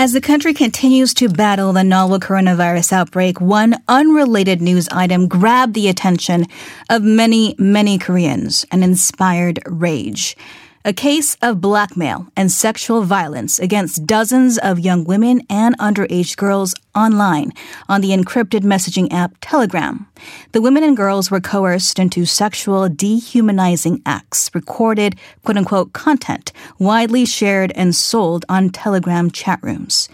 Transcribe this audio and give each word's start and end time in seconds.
As 0.00 0.14
the 0.14 0.20
country 0.22 0.54
continues 0.54 1.12
to 1.12 1.28
battle 1.28 1.74
the 1.74 1.84
novel 1.84 2.18
coronavirus 2.18 2.90
outbreak, 2.94 3.38
one 3.38 3.76
unrelated 3.86 4.62
news 4.62 4.88
item 4.88 5.28
grabbed 5.28 5.74
the 5.74 5.88
attention 5.88 6.46
of 6.88 7.02
many, 7.02 7.54
many 7.58 7.98
Koreans 7.98 8.64
and 8.72 8.82
inspired 8.82 9.60
rage 9.66 10.38
a 10.82 10.92
case 10.94 11.36
of 11.42 11.60
blackmail 11.60 12.26
and 12.34 12.50
sexual 12.50 13.02
violence 13.02 13.58
against 13.58 14.06
dozens 14.06 14.56
of 14.58 14.78
young 14.78 15.04
women 15.04 15.42
and 15.50 15.76
underage 15.78 16.36
girls 16.36 16.74
online 16.94 17.52
on 17.88 18.00
the 18.00 18.10
encrypted 18.10 18.60
messaging 18.60 19.12
app 19.12 19.34
Telegram. 19.42 20.06
The 20.52 20.62
women 20.62 20.82
and 20.82 20.96
girls 20.96 21.30
were 21.30 21.40
coerced 21.40 21.98
into 21.98 22.24
sexual 22.24 22.88
dehumanizing 22.88 24.00
acts, 24.06 24.50
recorded 24.54 25.16
quote 25.44 25.58
unquote 25.58 25.92
content 25.92 26.50
widely 26.78 27.26
shared 27.26 27.72
and 27.74 27.94
sold 27.94 28.46
on 28.48 28.70
Telegram 28.70 29.30
chat 29.30 29.58
rooms. 29.62 30.08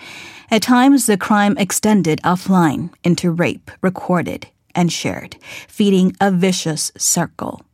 At 0.50 0.62
times, 0.62 1.06
the 1.06 1.16
crime 1.16 1.56
extended 1.58 2.20
offline 2.22 2.90
into 3.04 3.30
rape, 3.30 3.70
recorded 3.82 4.48
and 4.74 4.92
shared, 4.92 5.36
feeding 5.68 6.14
a 6.20 6.30
vicious 6.30 6.92
circle. 6.96 7.65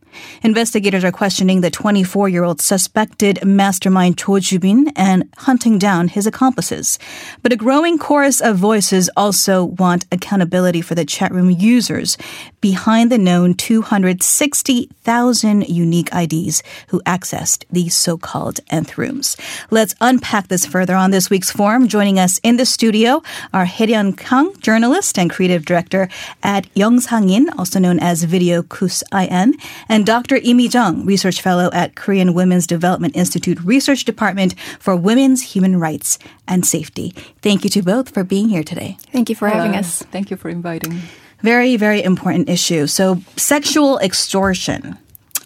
Investigators 0.42 1.04
are 1.04 1.12
questioning 1.12 1.60
the 1.60 1.70
24 1.70 2.28
year 2.28 2.44
old 2.44 2.60
suspected 2.60 3.44
mastermind 3.44 4.18
Cho 4.18 4.38
Jubin 4.38 4.88
and 4.96 5.28
hunting 5.38 5.78
down 5.78 6.08
his 6.08 6.26
accomplices. 6.26 6.98
But 7.42 7.52
a 7.52 7.56
growing 7.56 7.98
chorus 7.98 8.40
of 8.40 8.56
voices 8.56 9.10
also 9.16 9.64
want 9.64 10.06
accountability 10.12 10.80
for 10.80 10.94
the 10.94 11.04
chat 11.04 11.32
room 11.32 11.50
users 11.50 12.16
behind 12.60 13.10
the 13.10 13.18
known 13.18 13.54
260,000 13.54 15.68
unique 15.68 16.14
IDs 16.14 16.62
who 16.88 17.00
accessed 17.02 17.64
these 17.70 17.96
so 17.96 18.16
called 18.16 18.60
nth 18.70 18.96
rooms. 18.96 19.36
Let's 19.70 19.94
unpack 20.00 20.48
this 20.48 20.66
further 20.66 20.94
on 20.94 21.10
this 21.10 21.30
week's 21.30 21.50
forum. 21.50 21.88
Joining 21.88 22.18
us 22.18 22.38
in 22.42 22.56
the 22.56 22.66
studio 22.66 23.22
are 23.52 23.66
Haeryeon 23.66 24.16
Kang, 24.16 24.54
journalist 24.60 25.18
and 25.18 25.30
creative 25.30 25.64
director 25.64 26.08
at 26.42 26.72
Yongsangin, 26.74 27.46
also 27.58 27.78
known 27.78 27.98
as 27.98 28.22
Video 28.22 28.62
Kus 28.62 29.02
IN, 29.12 29.54
and 29.88 30.01
and 30.02 30.06
Dr. 30.08 30.40
Imi 30.40 30.74
Jung, 30.74 31.06
Research 31.06 31.40
Fellow 31.40 31.70
at 31.72 31.94
Korean 31.94 32.34
Women's 32.34 32.66
Development 32.66 33.14
Institute 33.14 33.60
Research 33.60 34.04
Department 34.04 34.58
for 34.80 34.96
Women's 34.96 35.54
Human 35.54 35.78
Rights 35.78 36.18
and 36.48 36.66
Safety. 36.66 37.14
Thank 37.40 37.62
you 37.62 37.70
to 37.70 37.82
both 37.82 38.12
for 38.12 38.24
being 38.24 38.48
here 38.48 38.64
today. 38.64 38.96
Thank 39.12 39.28
you 39.30 39.36
for 39.36 39.48
Hello. 39.48 39.60
having 39.60 39.76
uh, 39.76 39.78
us. 39.78 40.02
Thank 40.10 40.32
you 40.32 40.36
for 40.36 40.48
inviting. 40.48 40.94
Me. 40.94 41.02
Very, 41.42 41.76
very 41.76 42.02
important 42.02 42.48
issue. 42.48 42.88
So, 42.88 43.22
sexual 43.36 44.00
extortion 44.00 44.98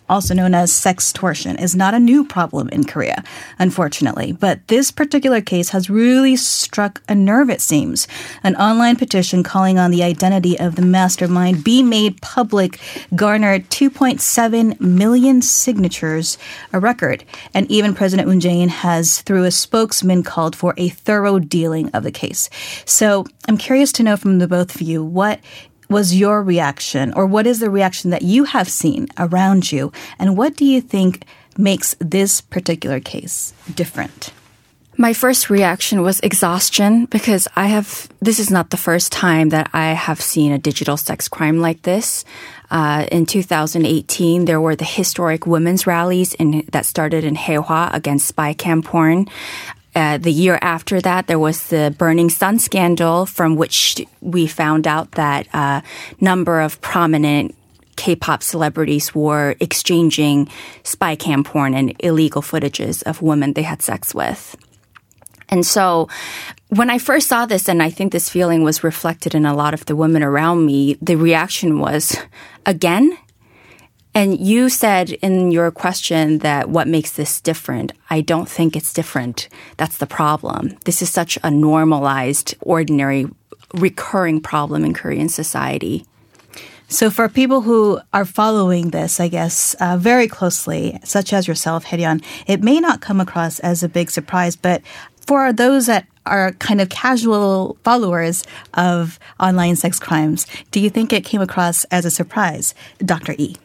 also 0.09 0.35
known 0.35 0.55
as 0.55 0.73
sextortion, 0.73 1.61
is 1.61 1.75
not 1.75 1.95
a 1.95 1.99
new 1.99 2.25
problem 2.25 2.69
in 2.71 2.85
Korea, 2.85 3.25
unfortunately. 3.59 4.33
But 4.33 4.67
this 4.69 4.91
particular 4.91 5.41
case 5.41 5.71
has 5.71 5.91
really 5.91 6.37
struck 6.37 7.03
a 7.09 7.15
nerve, 7.15 7.51
it 7.51 7.61
seems. 7.61 8.07
An 8.43 8.57
online 8.57 8.97
petition 8.97 9.43
calling 9.43 9.79
on 9.79 9.91
the 9.91 10.03
identity 10.03 10.59
of 10.59 10.77
the 10.77 10.83
mastermind 10.83 11.65
be 11.65 11.83
made 11.83 12.21
public 12.23 12.81
garnered 13.15 13.69
2.7 13.71 14.81
million 14.81 15.43
signatures, 15.43 16.39
a 16.73 16.81
record. 16.81 17.25
And 17.55 17.71
even 17.71 17.95
President 17.95 18.29
Moon 18.29 18.41
Jae-in 18.41 18.69
has, 18.69 19.23
through 19.23 19.45
a 19.45 19.51
spokesman, 19.51 20.23
called 20.23 20.57
for 20.57 20.75
a 20.77 20.89
thorough 20.89 21.39
dealing 21.39 21.91
of 21.91 22.03
the 22.03 22.13
case. 22.13 22.49
So 22.85 23.27
I'm 23.49 23.57
curious 23.57 23.93
to 23.93 24.03
know 24.03 24.17
from 24.17 24.39
the 24.39 24.49
both 24.49 24.75
of 24.75 24.83
you 24.83 25.05
what 25.05 25.41
was 25.89 26.15
your 26.15 26.43
reaction, 26.43 27.13
or 27.15 27.27
what 27.27 27.47
is 27.47 27.61
the 27.61 27.71
reaction 27.71 28.11
that 28.11 28.23
you 28.23 28.45
have 28.45 28.69
seen 28.69 29.09
around 29.19 29.71
you, 29.71 29.93
and 30.19 30.37
what 30.37 30.57
do 30.57 30.65
you 30.65 30.81
think 30.81 31.25
makes 31.59 31.95
this 32.01 32.41
particular 32.41 33.01
case 33.01 33.53
different? 33.75 34.33
My 34.99 35.13
first 35.13 35.51
reaction 35.51 36.01
was 36.01 36.21
exhaustion 36.21 37.05
because 37.07 37.47
I 37.55 37.67
have, 37.67 38.09
this 38.21 38.39
is 38.39 38.51
not 38.51 38.71
the 38.71 38.79
first 38.79 39.13
time 39.13 39.51
that 39.51 39.69
I 39.75 39.93
have 39.93 40.23
seen 40.23 40.53
a 40.53 40.59
digital 40.59 40.97
sex 40.97 41.29
crime 41.29 41.59
like 41.59 41.83
this. 41.83 42.25
Uh, 42.71 43.07
in 43.13 43.27
2018, 43.27 44.47
there 44.47 44.61
were 44.61 44.75
the 44.75 44.87
historic 44.87 45.47
women's 45.47 45.87
rallies 45.87 46.33
in, 46.35 46.65
that 46.73 46.87
started 46.87 47.25
in 47.25 47.37
Hyehwa 47.37 47.93
against 47.93 48.27
spy 48.27 48.55
cam 48.55 48.83
porn. 48.83 49.27
Uh, 49.97 50.19
the 50.19 50.31
year 50.31 50.59
after 50.61 51.01
that, 51.01 51.27
there 51.27 51.39
was 51.39 51.69
the 51.69 51.95
Burning 51.97 52.29
Sun 52.29 52.59
scandal, 52.59 53.25
from 53.25 53.57
which 53.57 54.05
we 54.21 54.47
found 54.47 54.87
out 54.87 55.13
that 55.13 55.47
a 55.55 55.59
uh, 55.59 55.81
number 56.21 56.61
of 56.61 56.79
prominent 56.83 57.55
K-pop 57.97 58.43
celebrities 58.43 59.15
were 59.15 59.57
exchanging 59.59 60.51
spy 60.83 61.17
cam 61.17 61.43
porn 61.43 61.73
and 61.73 61.95
illegal 62.01 62.43
footages 62.43 63.03
of 63.05 63.23
women 63.23 63.55
they 63.55 63.63
had 63.63 63.81
sex 63.81 64.15
with. 64.15 64.55
And 65.49 65.65
so 65.65 66.11
when 66.69 66.91
I 66.91 66.99
first 66.99 67.27
saw 67.27 67.47
this, 67.47 67.67
and 67.67 67.83
I 67.83 67.89
think 67.89 68.13
this 68.13 68.29
feeling 68.29 68.63
was 68.63 68.85
reflected 68.85 69.35
in 69.35 69.47
a 69.47 69.55
lot 69.55 69.73
of 69.73 69.87
the 69.87 69.97
women 69.97 70.23
around 70.23 70.67
me, 70.67 70.99
the 71.01 71.17
reaction 71.17 71.79
was, 71.79 72.19
again? 72.67 73.17
And 74.17 74.41
you 74.41 74.71
said 74.71 75.11
in 75.11 75.51
your 75.51 75.71
question 75.71 76.39
that 76.39 76.71
what 76.71 76.89
makes 76.89 77.11
this 77.13 77.39
different? 77.39 77.93
I 78.09 78.23
don't 78.23 78.49
think 78.49 78.75
it's 78.75 78.95
different. 78.95 79.51
That's 79.77 79.99
the 79.99 80.07
problem. 80.07 80.79
This 80.87 81.03
is 81.03 81.11
such 81.11 81.39
a 81.45 81.51
normalized, 81.51 82.55
ordinary, 82.63 83.27
recurring 83.75 84.41
problem 84.41 84.87
in 84.87 84.95
Korean 84.95 85.29
society. 85.29 86.07
So, 86.89 87.11
for 87.11 87.29
people 87.29 87.61
who 87.61 88.01
are 88.15 88.25
following 88.25 88.89
this, 88.89 89.21
I 89.21 89.29
guess, 89.29 89.75
uh, 89.81 89.99
very 89.99 90.29
closely, 90.29 90.99
such 91.05 91.35
as 91.35 91.47
yourself, 91.47 91.85
Haeryeon, 91.85 92.25
it 92.47 92.63
may 92.63 92.81
not 92.81 93.03
come 93.03 93.21
across 93.21 93.59
as 93.59 93.83
a 93.83 93.89
big 93.89 94.11
surprise, 94.11 94.57
but 94.57 94.81
for 95.27 95.53
those 95.53 95.85
that 95.87 96.07
are 96.25 96.53
kind 96.53 96.81
of 96.81 96.89
casual 96.89 97.77
followers 97.85 98.45
of 98.73 99.19
online 99.39 99.77
sex 99.77 99.99
crimes, 99.99 100.47
do 100.71 100.81
you 100.81 100.89
think 100.89 101.13
it 101.13 101.23
came 101.23 101.43
across 101.43 101.85
as 101.91 102.07
a 102.07 102.11
surprise, 102.11 102.75
Dr. 103.05 103.35
E? 103.37 103.57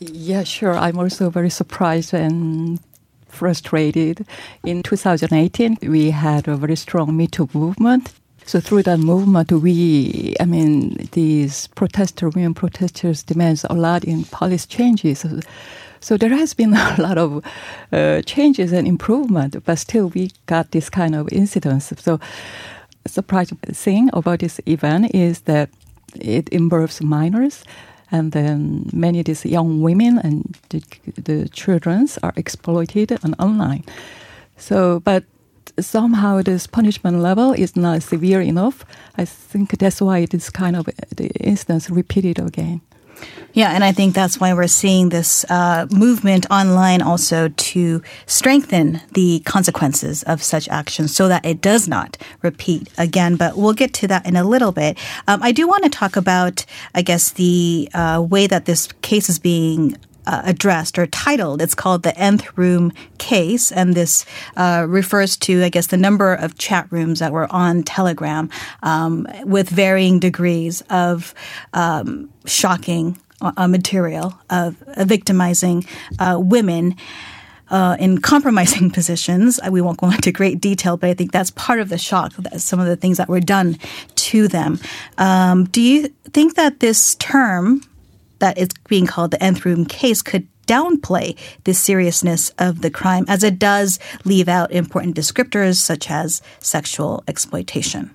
Yeah, 0.00 0.44
sure. 0.44 0.74
I'm 0.74 0.98
also 0.98 1.30
very 1.30 1.50
surprised 1.50 2.12
and 2.12 2.80
frustrated. 3.28 4.26
In 4.64 4.82
2018, 4.82 5.78
we 5.82 6.10
had 6.10 6.48
a 6.48 6.56
very 6.56 6.76
strong 6.76 7.16
Me 7.16 7.26
Too 7.26 7.48
movement. 7.54 8.12
So 8.44 8.60
through 8.60 8.84
that 8.84 8.98
movement, 8.98 9.50
we, 9.50 10.36
I 10.38 10.44
mean, 10.44 11.08
these 11.12 11.66
protester, 11.68 12.28
women 12.28 12.54
protesters 12.54 13.22
demands 13.22 13.64
a 13.68 13.74
lot 13.74 14.04
in 14.04 14.24
policy 14.24 14.66
changes. 14.68 15.24
So, 15.98 16.16
there 16.16 16.30
has 16.36 16.54
been 16.54 16.74
a 16.74 16.96
lot 16.98 17.18
of 17.18 17.42
uh, 17.90 18.22
changes 18.22 18.72
and 18.72 18.86
improvement, 18.86 19.64
but 19.64 19.78
still 19.78 20.08
we 20.10 20.30
got 20.44 20.70
this 20.70 20.88
kind 20.88 21.16
of 21.16 21.28
incidents. 21.32 21.92
So 22.00 22.20
surprising 23.06 23.58
thing 23.58 24.10
about 24.12 24.40
this 24.40 24.60
event 24.66 25.14
is 25.14 25.40
that 25.40 25.70
it 26.20 26.48
involves 26.50 27.02
minors 27.02 27.64
and 28.10 28.32
then 28.32 28.88
many 28.92 29.20
of 29.20 29.26
these 29.26 29.44
young 29.44 29.80
women 29.80 30.18
and 30.18 30.56
the, 30.68 30.82
the 31.16 31.48
children 31.48 32.08
are 32.22 32.32
exploited 32.36 33.12
and 33.22 33.34
online. 33.38 33.84
So, 34.56 35.00
but 35.00 35.24
somehow 35.80 36.42
this 36.42 36.66
punishment 36.66 37.20
level 37.20 37.52
is 37.52 37.76
not 37.76 38.02
severe 38.02 38.40
enough. 38.40 38.84
I 39.16 39.24
think 39.24 39.78
that's 39.78 40.00
why 40.00 40.26
this 40.26 40.50
kind 40.50 40.76
of 40.76 40.88
uh, 40.88 40.92
the 41.16 41.28
instance 41.40 41.90
repeated 41.90 42.38
again. 42.38 42.80
Yeah, 43.52 43.70
and 43.70 43.82
I 43.82 43.92
think 43.92 44.14
that's 44.14 44.38
why 44.38 44.52
we're 44.52 44.66
seeing 44.66 45.08
this 45.08 45.44
uh, 45.48 45.86
movement 45.90 46.44
online 46.50 47.00
also 47.00 47.48
to 47.48 48.02
strengthen 48.26 49.00
the 49.12 49.40
consequences 49.46 50.22
of 50.24 50.42
such 50.42 50.68
actions 50.68 51.16
so 51.16 51.26
that 51.28 51.46
it 51.46 51.62
does 51.62 51.88
not 51.88 52.18
repeat 52.42 52.88
again. 52.98 53.36
But 53.36 53.56
we'll 53.56 53.72
get 53.72 53.94
to 53.94 54.08
that 54.08 54.26
in 54.26 54.36
a 54.36 54.44
little 54.44 54.72
bit. 54.72 54.98
Um, 55.26 55.42
I 55.42 55.52
do 55.52 55.66
want 55.66 55.84
to 55.84 55.90
talk 55.90 56.16
about, 56.16 56.66
I 56.94 57.00
guess, 57.00 57.30
the 57.32 57.88
uh, 57.94 58.24
way 58.28 58.46
that 58.46 58.66
this 58.66 58.88
case 59.00 59.30
is 59.30 59.38
being 59.38 59.96
uh, 60.26 60.42
addressed 60.44 60.98
or 60.98 61.06
titled. 61.06 61.62
It's 61.62 61.74
called 61.74 62.02
the 62.02 62.16
nth 62.18 62.56
room 62.56 62.92
case, 63.18 63.72
and 63.72 63.94
this 63.94 64.24
uh, 64.56 64.86
refers 64.88 65.36
to, 65.38 65.62
I 65.64 65.68
guess, 65.68 65.88
the 65.88 65.96
number 65.96 66.34
of 66.34 66.58
chat 66.58 66.86
rooms 66.90 67.20
that 67.20 67.32
were 67.32 67.52
on 67.52 67.82
Telegram 67.82 68.50
um, 68.82 69.26
with 69.44 69.68
varying 69.68 70.18
degrees 70.18 70.82
of 70.90 71.34
um, 71.72 72.30
shocking 72.44 73.18
uh, 73.40 73.68
material 73.68 74.38
of 74.50 74.76
victimizing 74.98 75.84
uh, 76.18 76.38
women. 76.40 76.96
Uh, 77.68 77.96
in 77.98 78.18
compromising 78.18 78.90
positions. 78.92 79.58
We 79.68 79.80
won't 79.80 79.98
go 79.98 80.08
into 80.08 80.30
great 80.30 80.60
detail, 80.60 80.96
but 80.96 81.10
I 81.10 81.14
think 81.14 81.32
that's 81.32 81.50
part 81.50 81.80
of 81.80 81.88
the 81.88 81.98
shock, 81.98 82.32
some 82.58 82.78
of 82.78 82.86
the 82.86 82.94
things 82.94 83.16
that 83.16 83.28
were 83.28 83.40
done 83.40 83.76
to 84.14 84.46
them. 84.46 84.78
Um, 85.18 85.64
do 85.64 85.82
you 85.82 86.06
think 86.32 86.54
that 86.54 86.78
this 86.78 87.16
term 87.16 87.82
that 88.38 88.58
is 88.58 88.68
being 88.88 89.06
called 89.06 89.30
the 89.30 89.42
nth 89.42 89.64
room 89.64 89.84
case 89.84 90.22
could 90.22 90.46
downplay 90.66 91.36
the 91.64 91.72
seriousness 91.72 92.50
of 92.58 92.82
the 92.82 92.90
crime 92.90 93.24
as 93.28 93.44
it 93.44 93.58
does 93.58 93.98
leave 94.24 94.48
out 94.48 94.72
important 94.72 95.16
descriptors 95.16 95.76
such 95.76 96.10
as 96.10 96.42
sexual 96.60 97.22
exploitation? 97.28 98.14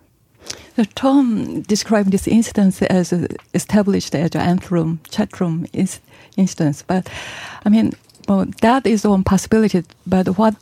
Tom 0.95 1.61
described 1.63 2.11
this 2.11 2.27
instance 2.27 2.81
as 2.81 3.13
established 3.53 4.15
as 4.15 4.35
an 4.35 4.59
room, 4.69 4.99
chat 5.09 5.39
room 5.39 5.67
instance. 6.37 6.81
But 6.81 7.09
I 7.65 7.69
mean, 7.69 7.93
well, 8.27 8.45
that 8.61 8.85
is 8.85 9.05
one 9.05 9.23
possibility. 9.23 9.83
But 10.05 10.37
what 10.37 10.55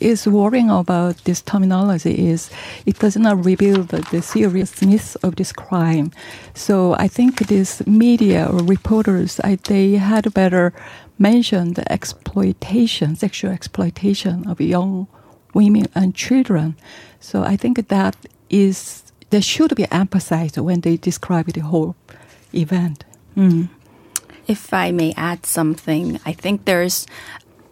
is 0.00 0.26
worrying 0.26 0.70
about 0.70 1.24
this 1.24 1.42
terminology 1.42 2.28
is 2.28 2.50
it 2.84 2.98
does 2.98 3.16
not 3.16 3.44
reveal 3.44 3.82
the, 3.82 4.06
the 4.10 4.22
seriousness 4.22 5.16
of 5.16 5.36
this 5.36 5.52
crime. 5.52 6.12
So 6.54 6.94
I 6.94 7.08
think 7.08 7.46
these 7.46 7.86
media 7.86 8.48
or 8.50 8.62
reporters, 8.62 9.40
I, 9.44 9.56
they 9.56 9.92
had 9.92 10.32
better 10.34 10.72
mention 11.18 11.74
the 11.74 11.90
exploitation, 11.90 13.16
sexual 13.16 13.50
exploitation 13.50 14.46
of 14.46 14.60
young 14.60 15.06
women 15.54 15.86
and 15.94 16.14
children. 16.14 16.76
So 17.20 17.42
I 17.42 17.56
think 17.56 17.88
that 17.88 18.16
is 18.50 19.02
that 19.30 19.42
should 19.42 19.74
be 19.74 19.90
emphasized 19.90 20.56
when 20.58 20.80
they 20.82 20.96
describe 20.96 21.46
the 21.52 21.60
whole 21.60 21.96
event. 22.54 23.04
Mm. 23.36 23.68
If 24.46 24.72
I 24.72 24.92
may 24.92 25.12
add 25.16 25.44
something, 25.44 26.20
I 26.24 26.32
think 26.32 26.64
there's 26.64 27.06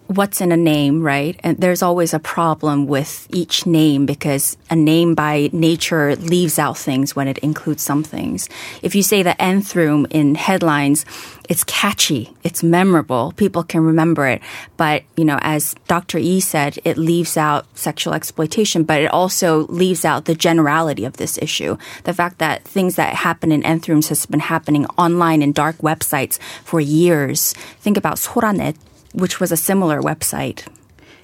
what's 0.06 0.41
in 0.41 0.53
a 0.53 0.56
name, 0.56 1.03
right? 1.03 1.39
And 1.43 1.56
there's 1.59 1.83
always 1.83 2.12
a 2.12 2.19
problem 2.19 2.87
with 2.87 3.27
each 3.31 3.65
name 3.65 4.05
because 4.05 4.56
a 4.69 4.77
name 4.77 5.15
by 5.15 5.49
nature 5.53 6.15
leaves 6.17 6.59
out 6.59 6.77
things 6.77 7.17
when 7.17 7.27
it 7.27 7.39
includes 7.39 7.83
some 7.83 8.03
things. 8.03 8.49
If 8.83 8.95
you 8.95 9.03
say 9.03 9.23
the 9.23 9.41
nth 9.41 9.75
room 9.75 10.06
in 10.11 10.35
headlines, 10.35 11.06
it's 11.49 11.65
catchy, 11.65 12.35
it's 12.43 12.62
memorable, 12.62 13.33
people 13.37 13.62
can 13.62 13.83
remember 13.83 14.27
it. 14.27 14.43
But, 14.77 15.05
you 15.17 15.25
know, 15.25 15.39
as 15.41 15.75
Dr. 15.89 16.19
E 16.19 16.41
said, 16.41 16.79
it 16.85 16.99
leaves 16.99 17.37
out 17.37 17.67
sexual 17.77 18.15
exploitation, 18.15 18.85
but 18.85 19.01
it 19.01 19.11
also 19.11 19.67
leaves 19.69 20.05
out 20.05 20.27
the 20.27 20.35
generality 20.35 21.05
of 21.05 21.17
this 21.17 21.39
issue. 21.39 21.77
The 22.05 22.15
fact 22.15 22.39
that 22.39 22.65
things 22.65 22.97
that 22.97 23.15
happen 23.15 23.53
in 23.53 23.62
nth 23.65 23.89
rooms 23.89 24.09
has 24.09 24.27
been 24.27 24.41
happening 24.41 24.87
online 24.99 25.43
in 25.43 25.53
dark 25.53 25.77
websites 25.79 26.39
for 26.62 26.81
years. 26.81 27.53
Think 27.81 27.97
about 27.97 28.17
Soranet 28.17 28.77
which 29.15 29.41
was 29.41 29.51
a 29.51 29.57
similar 29.57 30.03
website. 30.03 30.67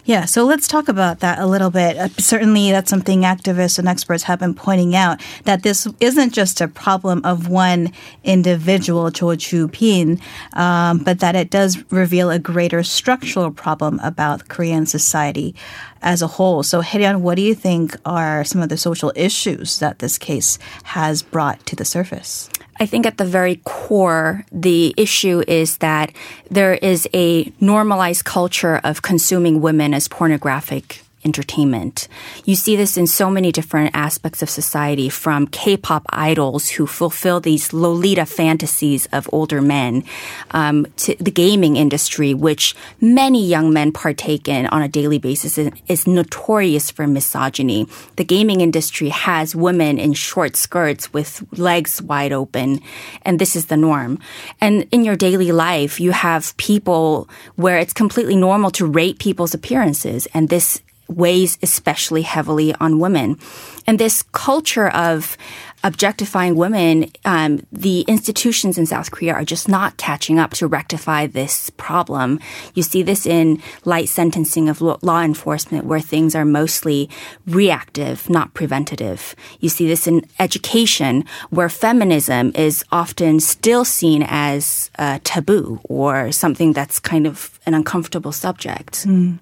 Yeah, 0.05 0.25
so 0.25 0.45
let's 0.45 0.67
talk 0.67 0.89
about 0.89 1.21
that 1.21 1.39
a 1.39 1.47
little 1.47 1.71
bit. 1.71 1.97
Uh, 1.97 2.09
certainly, 2.19 2.71
that's 2.71 2.89
something 2.89 3.21
activists 3.21 3.79
and 3.79 3.87
experts 3.87 4.25
have 4.25 4.39
been 4.39 4.55
pointing 4.55 4.97
out 4.97 5.21
that 5.45 5.63
this 5.63 5.87
isn't 6.01 6.33
just 6.33 6.61
a 6.61 6.69
problem 6.69 7.21
of 7.25 7.49
one 7.49 7.93
individual, 8.25 9.11
Cho 9.11 9.37
Chu 9.37 9.69
Pin, 9.69 10.21
um, 10.55 10.99
but 10.99 11.21
that 11.21 11.37
it 11.37 11.51
does 11.51 11.85
reveal 11.93 12.31
a 12.31 12.39
greater 12.39 12.83
structural 12.83 13.51
problem 13.51 14.01
about 14.03 14.49
Korean 14.49 14.87
society 14.87 15.55
as 16.03 16.23
a 16.23 16.27
whole. 16.27 16.63
So, 16.63 16.81
Haeryeon, 16.81 17.21
what 17.21 17.37
do 17.37 17.43
you 17.43 17.55
think 17.55 17.95
are 18.07 18.43
some 18.43 18.63
of 18.63 18.71
the 18.71 18.79
social 18.79 19.13
issues 19.15 19.81
that 19.81 19.99
this 19.99 20.17
case 20.17 20.59
has 20.85 21.23
brought 21.23 21.65
to 21.67 21.77
the 21.77 21.85
surface? 21.85 22.49
I 22.81 22.87
think 22.87 23.05
at 23.05 23.19
the 23.19 23.27
very 23.27 23.61
core, 23.65 24.47
the 24.51 24.95
issue 24.97 25.45
is 25.47 25.77
that 25.79 26.13
there 26.51 26.73
is 26.73 27.07
a 27.13 27.53
normalized 27.61 28.25
culture 28.25 28.81
of 28.83 29.03
consuming 29.03 29.61
women 29.61 29.93
as 29.93 30.09
pornographic 30.09 31.03
entertainment. 31.25 32.09
You 32.45 32.55
see 32.55 32.77
this 32.77 32.97
in 32.97 33.07
so 33.07 33.31
many 33.31 33.53
different 33.53 33.91
aspects 33.95 34.43
of 34.43 34.51
society 34.51 35.09
from 35.09 35.47
K-pop 35.47 36.07
idols 36.11 36.69
who 36.69 36.87
fulfill 36.87 37.41
these 37.41 37.73
Lolita 37.73 38.27
fantasies 38.27 39.07
of 39.13 39.29
older 39.33 39.61
men 39.61 40.05
um, 40.53 40.87
to 40.97 41.15
the 41.17 41.31
gaming 41.31 41.77
industry, 41.77 42.35
which 42.35 42.75
many 43.01 43.45
young 43.45 43.73
men 43.73 43.93
partake 43.93 44.49
in 44.49 44.67
on 44.67 44.83
a 44.83 44.89
daily 44.89 45.19
basis 45.19 45.59
and 45.59 45.81
is 45.89 46.07
notorious 46.07 46.91
for 46.91 47.07
misogyny. 47.07 47.87
The 48.17 48.25
gaming 48.25 48.61
industry 48.61 49.09
has 49.11 49.55
women 49.55 49.99
in 49.99 50.15
short 50.15 50.57
skirts 50.57 51.13
with 51.13 51.45
legs 51.59 52.01
wide 52.01 52.33
open, 52.33 52.81
and 53.23 53.39
this 53.39 53.57
is 53.57 53.67
the 53.67 53.77
norm. 53.77 54.19
And 54.61 54.87
in 54.91 55.05
your 55.05 55.17
daily 55.17 55.53
life, 55.53 56.01
you 56.01 56.13
have 56.13 56.57
people 56.57 57.29
where 57.57 57.79
it's 57.79 57.93
completely 57.93 58.37
normal 58.37 58.71
to 58.73 58.87
rate 58.87 59.19
people's 59.19 59.55
appearances, 59.55 60.27
and 60.35 60.49
this 60.49 60.81
weighs 61.11 61.59
especially 61.63 62.23
heavily 62.23 62.75
on 62.77 62.99
women. 62.99 63.39
And 63.87 63.99
this 63.99 64.23
culture 64.33 64.89
of 64.91 65.37
objectifying 65.83 66.55
women, 66.57 67.11
um, 67.25 67.67
the 67.73 68.03
institutions 68.03 68.77
in 68.77 68.87
South 68.87 69.11
Korea 69.11 69.33
are 69.33 69.45
just 69.45 69.69
not 69.69 69.97
catching 69.97 70.39
up 70.39 70.53
to 70.53 70.67
rectify 70.67 71.27
this 71.27 71.71
problem. 71.71 72.39
You 72.75 72.83
see 72.83 73.03
this 73.03 73.27
in 73.27 73.63
light 73.85 74.09
sentencing 74.09 74.69
of 74.69 74.81
law 74.81 75.23
enforcement, 75.23 75.87
where 75.87 76.01
things 76.01 76.35
are 76.35 76.45
mostly 76.45 77.09
reactive, 77.47 78.29
not 78.29 78.53
preventative. 78.55 79.35
You 79.61 79.69
see 79.69 79.87
this 79.87 80.07
in 80.07 80.27
education, 80.39 81.25
where 81.49 81.69
feminism 81.69 82.53
is 82.55 82.85
often 82.93 83.41
still 83.41 83.85
seen 83.85 84.25
as 84.29 84.91
a 84.97 85.21
taboo 85.25 85.81
or 85.85 86.31
something 86.33 86.73
that's 86.73 86.99
kind 86.99 87.27
of 87.27 87.59
an 87.67 87.75
uncomfortable 87.75 88.33
subject. 88.33 89.07
Mm. 89.07 89.39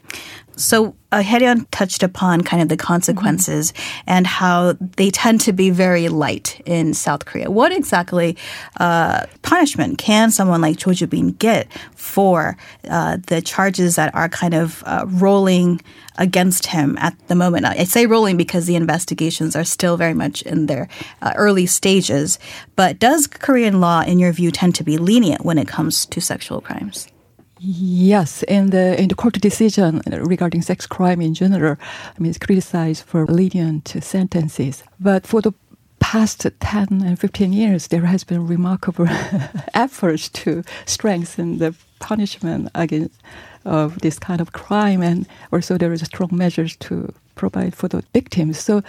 So 0.59 0.97
uh, 1.13 1.23
touched 1.71 2.03
upon 2.03 2.43
kind 2.43 2.63
of 2.63 2.69
the 2.69 2.77
consequences 2.77 3.73
mm-hmm. 3.73 4.03
and 4.09 4.27
how 4.27 4.75
they 4.97 5.11
tend 5.11 5.41
to 5.43 5.53
be 5.53 5.71
very 5.71 6.09
light 6.09 6.61
in 6.67 6.95
South 6.95 7.25
Korea. 7.25 7.51
What 7.51 7.73
exactly 7.73 8.37
uh, 8.79 9.27
punishment 9.43 9.99
can 9.99 10.31
someone 10.31 10.61
like 10.61 10.79
Cho 10.79 10.93
Joo-bin 10.93 11.31
get 11.33 11.73
for 11.95 12.57
uh, 12.89 13.19
the 13.29 13.41
charges 13.41 13.97
that 13.97 14.15
are 14.15 14.29
kind 14.29 14.55
of 14.55 14.83
uh, 14.85 15.05
rolling 15.07 15.81
against 16.19 16.67
him 16.67 16.99
at 16.99 17.17
the 17.29 17.35
moment? 17.35 17.65
I 17.65 17.85
say 17.85 18.07
rolling 18.07 18.37
because 18.37 18.67
the 18.67 18.77
investigations 18.77 19.57
are 19.57 19.65
still 19.65 19.97
very 19.97 20.15
much 20.15 20.43
in 20.43 20.67
their 20.67 20.89
uh, 21.23 21.33
early 21.37 21.67
stages. 21.67 22.39
But 22.77 22.99
does 22.99 23.27
Korean 23.27 23.81
law, 23.81 24.03
in 24.03 24.19
your 24.19 24.33
view, 24.33 24.51
tend 24.51 24.75
to 24.75 24.85
be 24.85 24.99
lenient 24.99 25.45
when 25.45 25.59
it 25.59 25.69
comes 25.69 26.05
to 26.07 26.21
sexual 26.21 26.61
crimes? 26.61 27.09
Yes, 27.61 28.45
in 28.45 28.71
the 28.71 29.01
in 29.01 29.09
the 29.09 29.15
court 29.15 29.35
decision 29.41 30.03
regarding 30.07 30.63
sex 30.63 30.87
crime 30.87 31.21
in 31.21 31.35
general, 31.35 31.77
I 31.81 32.21
mean, 32.21 32.31
it's 32.31 32.39
criticized 32.39 33.05
for 33.05 33.27
lenient 33.27 33.89
sentences. 34.01 34.85
But 35.01 35.27
for 35.27 35.43
the 35.43 35.53
past 36.01 36.47
10 36.61 37.03
and 37.03 37.19
15 37.19 37.53
years, 37.53 37.89
there 37.89 38.07
has 38.07 38.25
been 38.25 38.47
remarkable 38.47 39.07
efforts 39.75 40.29
to 40.29 40.63
strengthen 40.87 41.59
the 41.59 41.75
punishment 41.99 42.69
against 42.75 43.21
of 43.65 43.99
this 44.01 44.19
kind 44.19 44.41
of 44.41 44.53
crime, 44.53 45.03
and 45.03 45.27
also 45.53 45.77
there 45.77 45.93
is 45.93 46.01
strong 46.03 46.31
measures 46.33 46.77
to 46.77 47.13
provide 47.35 47.75
for 47.75 47.89
the 47.89 48.03
victims. 48.15 48.59
So 48.59 48.83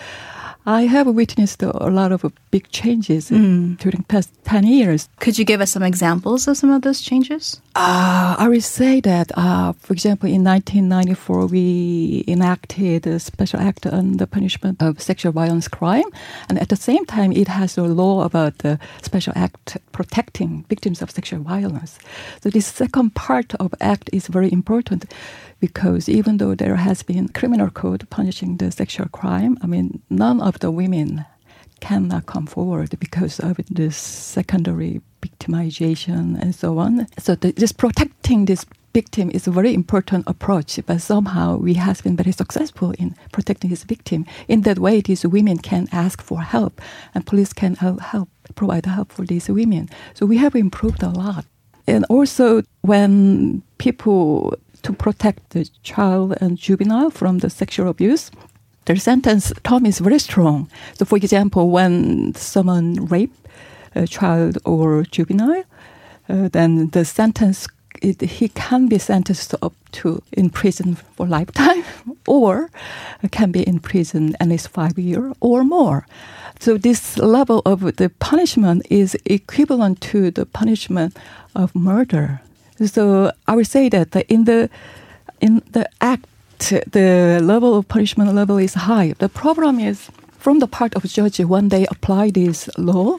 I 0.66 0.84
have 0.84 1.08
witnessed 1.08 1.64
a 1.64 1.90
lot 1.90 2.12
of 2.12 2.26
big 2.52 2.70
changes 2.70 3.30
mm. 3.30 3.78
during 3.78 4.04
past 4.04 4.32
10 4.44 4.68
years. 4.68 5.08
Could 5.20 5.40
you 5.40 5.46
give 5.46 5.62
us 5.62 5.72
some 5.72 5.84
examples 5.84 6.48
of 6.48 6.58
some 6.58 6.70
of 6.70 6.82
those 6.82 7.02
changes? 7.02 7.62
Uh, 7.76 8.36
I 8.38 8.48
would 8.50 8.64
say 8.64 9.00
that, 9.02 9.32
uh, 9.38 9.72
for 9.74 9.94
example, 9.94 10.28
in 10.28 10.44
1994, 10.44 11.46
we 11.48 12.26
enacted 12.28 13.08
a 13.08 13.20
special 13.20 13.60
act 13.60 13.86
on 13.86 14.18
the 14.18 14.28
punishment 14.28 14.82
of 14.82 15.02
sexual 15.02 15.32
violence 15.32 15.68
crime. 15.68 16.06
And 16.50 16.60
at 16.60 16.70
the 16.70 16.76
same 16.76 17.06
time, 17.06 17.32
it 17.32 17.48
has 17.48 17.78
a 17.78 17.84
law 17.84 18.24
about 18.24 18.60
the 18.60 18.80
special 19.02 19.34
act 19.36 19.78
protecting 19.94 20.66
victims 20.68 21.02
of 21.02 21.10
sexual 21.10 21.40
violence. 21.40 22.00
So 22.44 22.50
this 22.50 22.68
second 22.68 23.16
part 23.16 23.56
of 23.56 23.74
act 23.80 24.10
is 24.12 24.28
very 24.28 24.52
important 24.52 25.06
because 25.60 26.08
even 26.08 26.38
though 26.38 26.56
there 26.56 26.76
has 26.76 27.04
been 27.04 27.30
criminal 27.30 27.70
code 27.70 28.10
punishing 28.10 28.58
the 28.58 28.72
sexual 28.72 29.08
crime, 29.10 29.58
I 29.62 29.68
mean, 29.68 30.02
none 30.10 30.42
of 30.42 30.60
the 30.60 30.72
women 30.72 31.26
cannot 31.82 32.26
come 32.26 32.46
forward 32.46 32.98
because 33.00 33.40
of 33.40 33.58
this 33.70 33.96
secondary 33.96 35.02
victimization 35.22 36.40
and 36.40 36.54
so 36.54 36.78
on. 36.78 37.08
So 37.18 37.36
the, 37.36 37.54
just 37.54 37.78
protecting 37.78 38.46
this 38.46 38.66
victim 38.94 39.30
is 39.32 39.48
a 39.48 39.52
very 39.52 39.74
important 39.74 40.26
approach, 40.28 40.80
but 40.86 41.02
somehow 41.02 41.58
we 41.58 41.76
have 41.76 42.04
been 42.04 42.16
very 42.16 42.32
successful 42.32 42.92
in 42.98 43.16
protecting 43.32 43.70
his 43.70 43.84
victim. 43.84 44.26
In 44.48 44.62
that 44.62 44.80
way, 44.80 45.02
these 45.02 45.26
women 45.26 45.58
can 45.58 45.88
ask 45.92 46.22
for 46.22 46.42
help, 46.42 46.82
and 47.14 47.26
police 47.26 47.54
can 47.54 47.76
help 47.76 48.30
provide 48.56 48.86
help 48.86 49.12
for 49.12 49.26
these 49.26 49.48
women. 49.50 49.90
So 50.14 50.26
we 50.26 50.38
have 50.38 50.56
improved 50.56 51.04
a 51.04 51.10
lot. 51.10 51.46
And 51.88 52.06
also, 52.10 52.64
when 52.82 53.64
people 53.78 54.54
to 54.84 54.94
protect 54.94 55.52
the 55.52 55.70
child 55.84 56.36
and 56.42 56.58
juvenile 56.58 57.10
from 57.10 57.40
the 57.40 57.50
sexual 57.50 57.90
abuse, 57.90 58.32
the 58.86 58.96
sentence 58.98 59.54
term 59.64 59.86
is 59.86 60.00
very 60.00 60.20
strong. 60.20 60.70
So, 60.94 61.06
for 61.06 61.18
example, 61.18 61.70
when 61.70 62.34
someone 62.36 63.06
rape 63.08 63.34
a 63.96 64.08
child 64.08 64.58
or 64.66 65.04
juvenile, 65.04 65.64
uh, 66.28 66.50
then 66.50 66.90
the 66.90 67.06
sentence 67.06 67.68
it, 68.02 68.22
he 68.22 68.50
can 68.50 68.88
be 68.88 68.98
sentenced 68.98 69.56
up 69.62 69.74
to 69.92 70.22
in 70.32 70.50
prison 70.50 70.96
for 70.96 71.28
lifetime, 71.28 71.84
or 72.28 72.70
can 73.32 73.52
be 73.52 73.64
in 73.64 73.80
prison 73.80 74.36
at 74.40 74.48
least 74.48 74.70
five 74.70 74.98
years 74.98 75.34
or 75.40 75.64
more. 75.64 76.06
So 76.60 76.78
this 76.78 77.18
level 77.18 77.62
of 77.66 77.96
the 77.96 78.10
punishment 78.20 78.86
is 78.90 79.18
equivalent 79.26 80.02
to 80.02 80.32
the 80.32 80.46
punishment 80.46 81.18
of 81.56 81.74
murder. 81.76 82.42
So 82.86 83.32
I 83.48 83.56
would 83.56 83.68
say 83.68 83.90
that 83.90 84.16
in 84.28 84.46
the 84.46 84.70
in 85.42 85.62
the 85.72 85.90
act, 86.02 86.26
the 86.92 87.40
level 87.42 87.78
of 87.78 87.88
punishment 87.88 88.34
level 88.34 88.58
is 88.58 88.74
high. 88.74 89.14
The 89.18 89.30
problem 89.30 89.80
is 89.80 90.10
from 90.38 90.60
the 90.60 90.68
part 90.68 90.96
of 90.96 91.04
judge 91.04 91.40
when 91.40 91.70
they 91.70 91.86
apply 91.88 92.32
this 92.32 92.70
law 92.78 93.18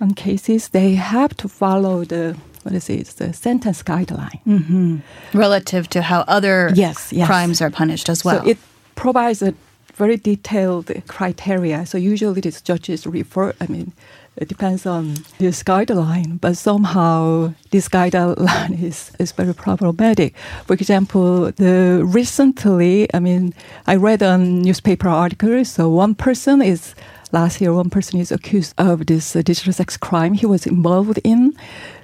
on 0.00 0.14
cases, 0.14 0.68
they 0.68 0.94
have 0.94 1.36
to 1.36 1.48
follow 1.48 2.04
the 2.04 2.36
what 2.62 2.74
is 2.74 2.90
it? 2.90 3.00
It's 3.00 3.14
the 3.14 3.32
sentence 3.32 3.82
guideline. 3.82 4.40
Mm-hmm. 4.46 4.98
Relative 5.32 5.88
to 5.90 6.02
how 6.02 6.24
other 6.28 6.70
yes, 6.74 7.12
yes. 7.12 7.26
crimes 7.26 7.62
are 7.62 7.70
punished 7.70 8.08
as 8.08 8.24
well. 8.24 8.42
So 8.42 8.50
it 8.50 8.58
provides 8.96 9.40
a 9.42 9.54
very 9.94 10.16
detailed 10.16 10.90
criteria. 11.08 11.86
So 11.86 11.96
usually 11.96 12.40
these 12.40 12.60
judges 12.60 13.06
refer, 13.06 13.54
I 13.60 13.66
mean, 13.66 13.92
it 14.40 14.48
depends 14.48 14.86
on 14.86 15.16
this 15.38 15.62
guideline, 15.62 16.40
but 16.40 16.56
somehow 16.56 17.52
this 17.70 17.88
guideline 17.88 18.82
is, 18.82 19.12
is 19.18 19.32
very 19.32 19.54
problematic. 19.54 20.34
For 20.66 20.72
example, 20.72 21.52
the 21.52 22.02
recently, 22.02 23.06
I 23.14 23.20
mean, 23.20 23.52
I 23.86 23.96
read 23.96 24.22
a 24.22 24.38
newspaper 24.38 25.08
article. 25.08 25.62
So 25.66 25.90
one 25.90 26.14
person 26.14 26.62
is 26.62 26.94
last 27.32 27.60
year, 27.60 27.74
one 27.74 27.90
person 27.90 28.18
is 28.18 28.32
accused 28.32 28.74
of 28.78 29.06
this 29.06 29.36
uh, 29.36 29.42
digital 29.42 29.74
sex 29.74 29.98
crime. 29.98 30.32
He 30.32 30.46
was 30.46 30.66
involved 30.66 31.20
in 31.22 31.54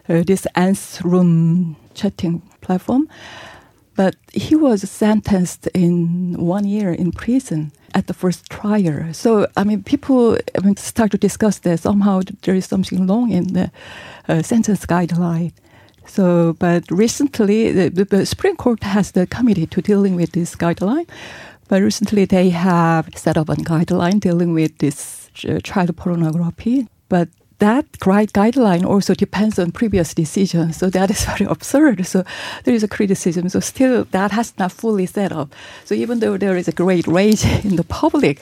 uh, 0.08 0.22
this 0.22 0.46
nth 0.54 1.02
room 1.04 1.76
chatting 1.94 2.42
platform, 2.60 3.08
but 3.96 4.14
he 4.34 4.54
was 4.54 4.88
sentenced 4.90 5.68
in 5.68 6.34
one 6.38 6.64
year 6.64 6.92
in 6.92 7.12
prison 7.12 7.72
at 7.96 8.06
the 8.08 8.14
first 8.14 8.50
trial. 8.50 9.14
So, 9.14 9.46
I 9.56 9.64
mean, 9.64 9.82
people 9.82 10.36
I 10.56 10.60
mean, 10.62 10.76
start 10.76 11.10
to 11.12 11.18
discuss 11.18 11.58
that 11.60 11.80
somehow 11.80 12.20
there 12.42 12.54
is 12.54 12.66
something 12.66 13.06
wrong 13.06 13.32
in 13.32 13.54
the 13.54 13.70
uh, 14.28 14.42
sentence 14.42 14.84
guideline. 14.84 15.52
So, 16.06 16.52
but 16.58 16.84
recently, 16.90 17.72
the, 17.72 18.04
the, 18.04 18.26
Supreme 18.26 18.56
Court 18.56 18.82
has 18.82 19.12
the 19.12 19.26
committee 19.26 19.66
to 19.66 19.80
dealing 19.80 20.14
with 20.14 20.32
this 20.32 20.54
guideline. 20.54 21.08
But 21.68 21.82
recently, 21.82 22.26
they 22.26 22.50
have 22.50 23.08
set 23.16 23.36
up 23.38 23.48
a 23.48 23.56
guideline 23.56 24.20
dealing 24.20 24.52
with 24.52 24.76
this 24.78 25.30
uh, 25.48 25.58
child 25.64 25.96
pornography. 25.96 26.86
But 27.08 27.28
that 27.58 27.90
guideline 27.92 28.84
also 28.84 29.14
depends 29.14 29.58
on 29.58 29.72
previous 29.72 30.14
decisions. 30.14 30.76
So 30.76 30.90
that 30.90 31.10
is 31.10 31.24
very 31.36 31.46
absurd. 31.46 32.06
So 32.06 32.24
there 32.64 32.74
is 32.74 32.82
a 32.82 32.88
criticism. 32.88 33.48
So 33.48 33.60
still 33.60 34.04
that 34.10 34.30
has 34.32 34.52
not 34.58 34.72
fully 34.72 35.06
set 35.06 35.32
up. 35.32 35.54
So 35.84 35.94
even 35.94 36.20
though 36.20 36.36
there 36.36 36.56
is 36.56 36.68
a 36.68 36.72
great 36.72 37.06
rage 37.06 37.44
in 37.64 37.76
the 37.76 37.84
public, 37.84 38.40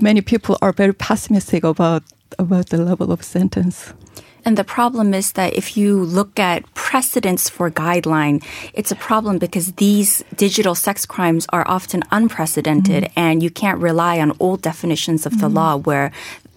many 0.00 0.20
people 0.20 0.58
are 0.62 0.72
very 0.72 0.94
pessimistic 0.94 1.64
about 1.64 2.02
about 2.38 2.70
the 2.70 2.78
level 2.78 3.12
of 3.12 3.22
sentence. 3.22 3.92
And 4.44 4.58
the 4.58 4.64
problem 4.64 5.14
is 5.14 5.32
that 5.32 5.54
if 5.54 5.76
you 5.76 6.02
look 6.04 6.38
at 6.38 6.62
precedents 6.74 7.48
for 7.48 7.70
guideline, 7.70 8.44
it's 8.74 8.92
a 8.92 8.96
problem 8.96 9.38
because 9.38 9.72
these 9.72 10.22
digital 10.36 10.74
sex 10.74 11.06
crimes 11.06 11.46
are 11.50 11.64
often 11.66 12.02
unprecedented 12.10 13.04
mm-hmm. 13.04 13.18
and 13.18 13.42
you 13.42 13.50
can't 13.50 13.80
rely 13.80 14.20
on 14.20 14.36
old 14.40 14.60
definitions 14.60 15.24
of 15.24 15.32
mm-hmm. 15.32 15.40
the 15.40 15.48
law 15.48 15.76
where 15.76 16.12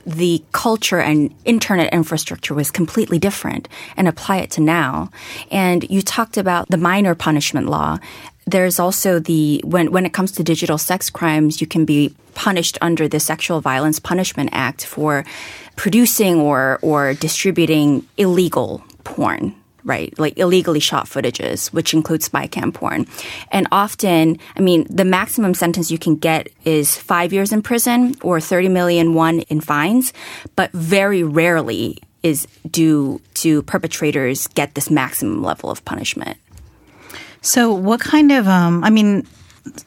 the 0.07 0.41
culture 0.53 0.99
and 0.99 1.35
internet 1.43 1.93
infrastructure 1.93 2.53
was 2.53 2.71
completely 2.71 3.19
different 3.19 3.67
and 3.97 4.07
apply 4.07 4.37
it 4.37 4.49
to 4.51 4.61
now. 4.61 5.11
And 5.51 5.87
you 5.89 6.01
talked 6.01 6.37
about 6.37 6.69
the 6.69 6.77
minor 6.77 7.13
punishment 7.13 7.67
law. 7.67 7.97
There's 8.45 8.79
also 8.79 9.19
the 9.19 9.61
when 9.65 9.91
when 9.91 10.05
it 10.05 10.13
comes 10.13 10.31
to 10.33 10.43
digital 10.43 10.77
sex 10.77 11.09
crimes, 11.09 11.59
you 11.59 11.67
can 11.67 11.83
be 11.83 12.15
punished 12.35 12.77
under 12.81 13.09
the 13.09 13.19
Sexual 13.19 13.59
Violence 13.59 13.99
Punishment 13.99 14.49
Act 14.53 14.85
for 14.85 15.25
producing 15.75 16.39
or 16.39 16.79
or 16.81 17.13
distributing 17.13 18.07
illegal 18.15 18.81
porn 19.03 19.53
right? 19.87 20.13
Like 20.19 20.37
illegally 20.37 20.81
shot 20.81 21.05
footages, 21.05 21.73
which 21.73 21.93
includes 21.93 22.25
spy 22.25 22.45
cam 22.45 22.71
porn. 22.71 23.07
And 23.51 23.67
often, 23.71 24.37
I 24.55 24.59
mean, 24.59 24.85
the 24.89 25.05
maximum 25.05 25.53
sentence 25.53 25.89
you 25.89 25.97
can 25.97 26.17
get 26.17 26.49
is 26.65 26.95
five 26.95 27.31
years 27.31 27.51
in 27.51 27.61
prison 27.61 28.15
or 28.21 28.39
30 28.39 28.69
million 28.69 29.13
won 29.13 29.39
in 29.41 29.61
fines, 29.61 30.13
but 30.55 30.71
very 30.73 31.23
rarely 31.23 31.97
is 32.21 32.47
do 32.69 33.21
to 33.35 33.63
perpetrators 33.63 34.47
get 34.47 34.75
this 34.75 34.91
maximum 34.91 35.41
level 35.41 35.71
of 35.71 35.83
punishment. 35.85 36.37
So, 37.41 37.73
what 37.73 38.01
kind 38.01 38.31
of, 38.31 38.47
um, 38.47 38.83
I 38.83 38.89
mean, 38.89 39.25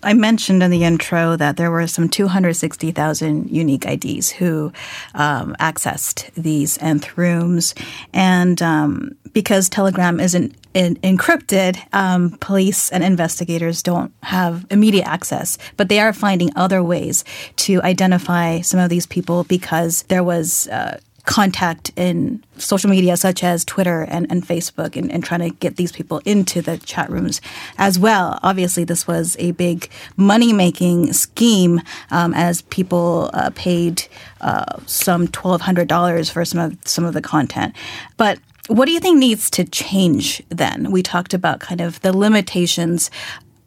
I 0.03 0.15
mentioned 0.15 0.63
in 0.63 0.71
the 0.71 0.85
intro 0.85 1.37
that 1.37 1.57
there 1.57 1.71
were 1.71 1.87
some 1.87 2.09
260,000 2.09 3.51
unique 3.51 3.87
IDs 3.87 4.31
who 4.31 4.73
um, 5.15 5.55
accessed 5.61 6.33
these 6.35 6.79
nth 6.79 7.17
rooms. 7.17 7.75
And 8.13 8.61
um, 8.63 9.17
because 9.33 9.69
Telegram 9.69 10.21
isn't 10.21 10.55
in, 10.75 10.97
encrypted, 10.97 11.79
um, 11.93 12.31
police 12.41 12.91
and 12.91 13.03
investigators 13.03 13.83
don't 13.83 14.13
have 14.23 14.67
immediate 14.71 15.07
access, 15.07 15.59
but 15.77 15.89
they 15.89 16.01
are 16.01 16.13
finding 16.13 16.51
other 16.57 16.83
ways 16.83 17.25
to 17.57 17.83
identify 17.83 18.61
some 18.61 18.81
of 18.81 18.91
these 18.91 19.07
people 19.07 19.45
because 19.45 20.03
there 20.05 20.25
was 20.25 20.69
uh, 20.69 20.99
contact 21.25 21.91
in 21.97 22.43
social 22.57 22.91
media 22.91 23.17
such 23.17 23.45
as 23.45 23.65
Twitter 23.65 24.03
and, 24.03 24.31
and 24.31 24.47
Facebook 24.47 24.97
and, 24.97 25.11
and, 25.13 25.25
trying 25.25 25.41
to 25.41 25.51
get 25.51 25.77
these 25.77 25.93
people 25.93 26.21
into 26.25 26.63
the 26.63 26.79
chat 26.79 27.11
rooms 27.11 27.41
as 27.79 27.99
well. 27.99 28.39
Obviously, 28.43 28.85
this 28.85 29.07
was 29.07 29.37
a 29.39 29.53
big 29.53 29.91
money 30.17 30.53
making 30.53 31.13
scheme 31.13 31.81
um, 32.11 32.35
as 32.35 32.63
people 32.63 33.31
uh, 33.35 33.51
paid 33.55 34.07
uh, 34.41 34.79
some 34.87 35.27
$1,200 35.29 36.31
for 36.31 36.45
some 36.45 36.61
of, 36.61 36.77
some 36.85 37.05
of 37.05 37.15
the 37.15 37.23
content. 37.23 37.75
But 38.17 38.39
what 38.69 38.87
do 38.87 38.93
you 38.93 39.01
think 39.01 39.19
needs 39.19 39.51
to 39.51 39.65
change 39.65 40.43
then? 40.49 40.91
We 40.91 41.03
talked 41.03 41.35
about 41.35 41.61
kind 41.61 41.81
of 41.81 42.01
the 42.03 42.17
limitations 42.17 43.11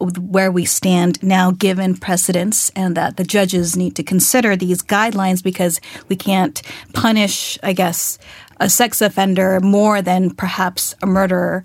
where 0.03 0.51
we 0.51 0.65
stand 0.65 1.21
now 1.23 1.51
given 1.51 1.97
precedents 1.97 2.69
and 2.75 2.95
that 2.95 3.17
the 3.17 3.23
judges 3.23 3.75
need 3.75 3.95
to 3.95 4.03
consider 4.03 4.55
these 4.55 4.81
guidelines 4.81 5.43
because 5.43 5.79
we 6.07 6.15
can't 6.15 6.61
punish, 6.93 7.57
I 7.63 7.73
guess, 7.73 8.17
a 8.59 8.69
sex 8.69 9.01
offender 9.01 9.59
more 9.59 10.01
than 10.01 10.31
perhaps 10.31 10.95
a 11.01 11.05
murderer. 11.05 11.63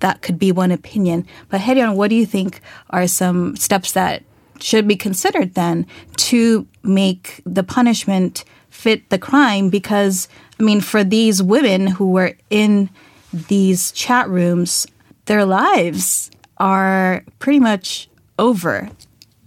That 0.00 0.22
could 0.22 0.38
be 0.38 0.52
one 0.52 0.72
opinion. 0.72 1.26
But 1.48 1.60
Hae-ryun, 1.60 1.96
what 1.96 2.10
do 2.10 2.16
you 2.16 2.26
think 2.26 2.60
are 2.90 3.06
some 3.06 3.56
steps 3.56 3.92
that 3.92 4.22
should 4.60 4.88
be 4.88 4.96
considered 4.96 5.54
then 5.54 5.86
to 6.16 6.66
make 6.82 7.40
the 7.44 7.62
punishment 7.62 8.44
fit 8.70 9.08
the 9.10 9.18
crime? 9.18 9.70
Because, 9.70 10.28
I 10.58 10.62
mean, 10.62 10.80
for 10.80 11.04
these 11.04 11.42
women 11.42 11.86
who 11.86 12.10
were 12.10 12.36
in 12.50 12.90
these 13.32 13.92
chat 13.92 14.28
rooms, 14.28 14.86
their 15.26 15.44
lives 15.44 16.30
are 16.58 17.24
pretty 17.38 17.60
much 17.60 18.08
over 18.38 18.90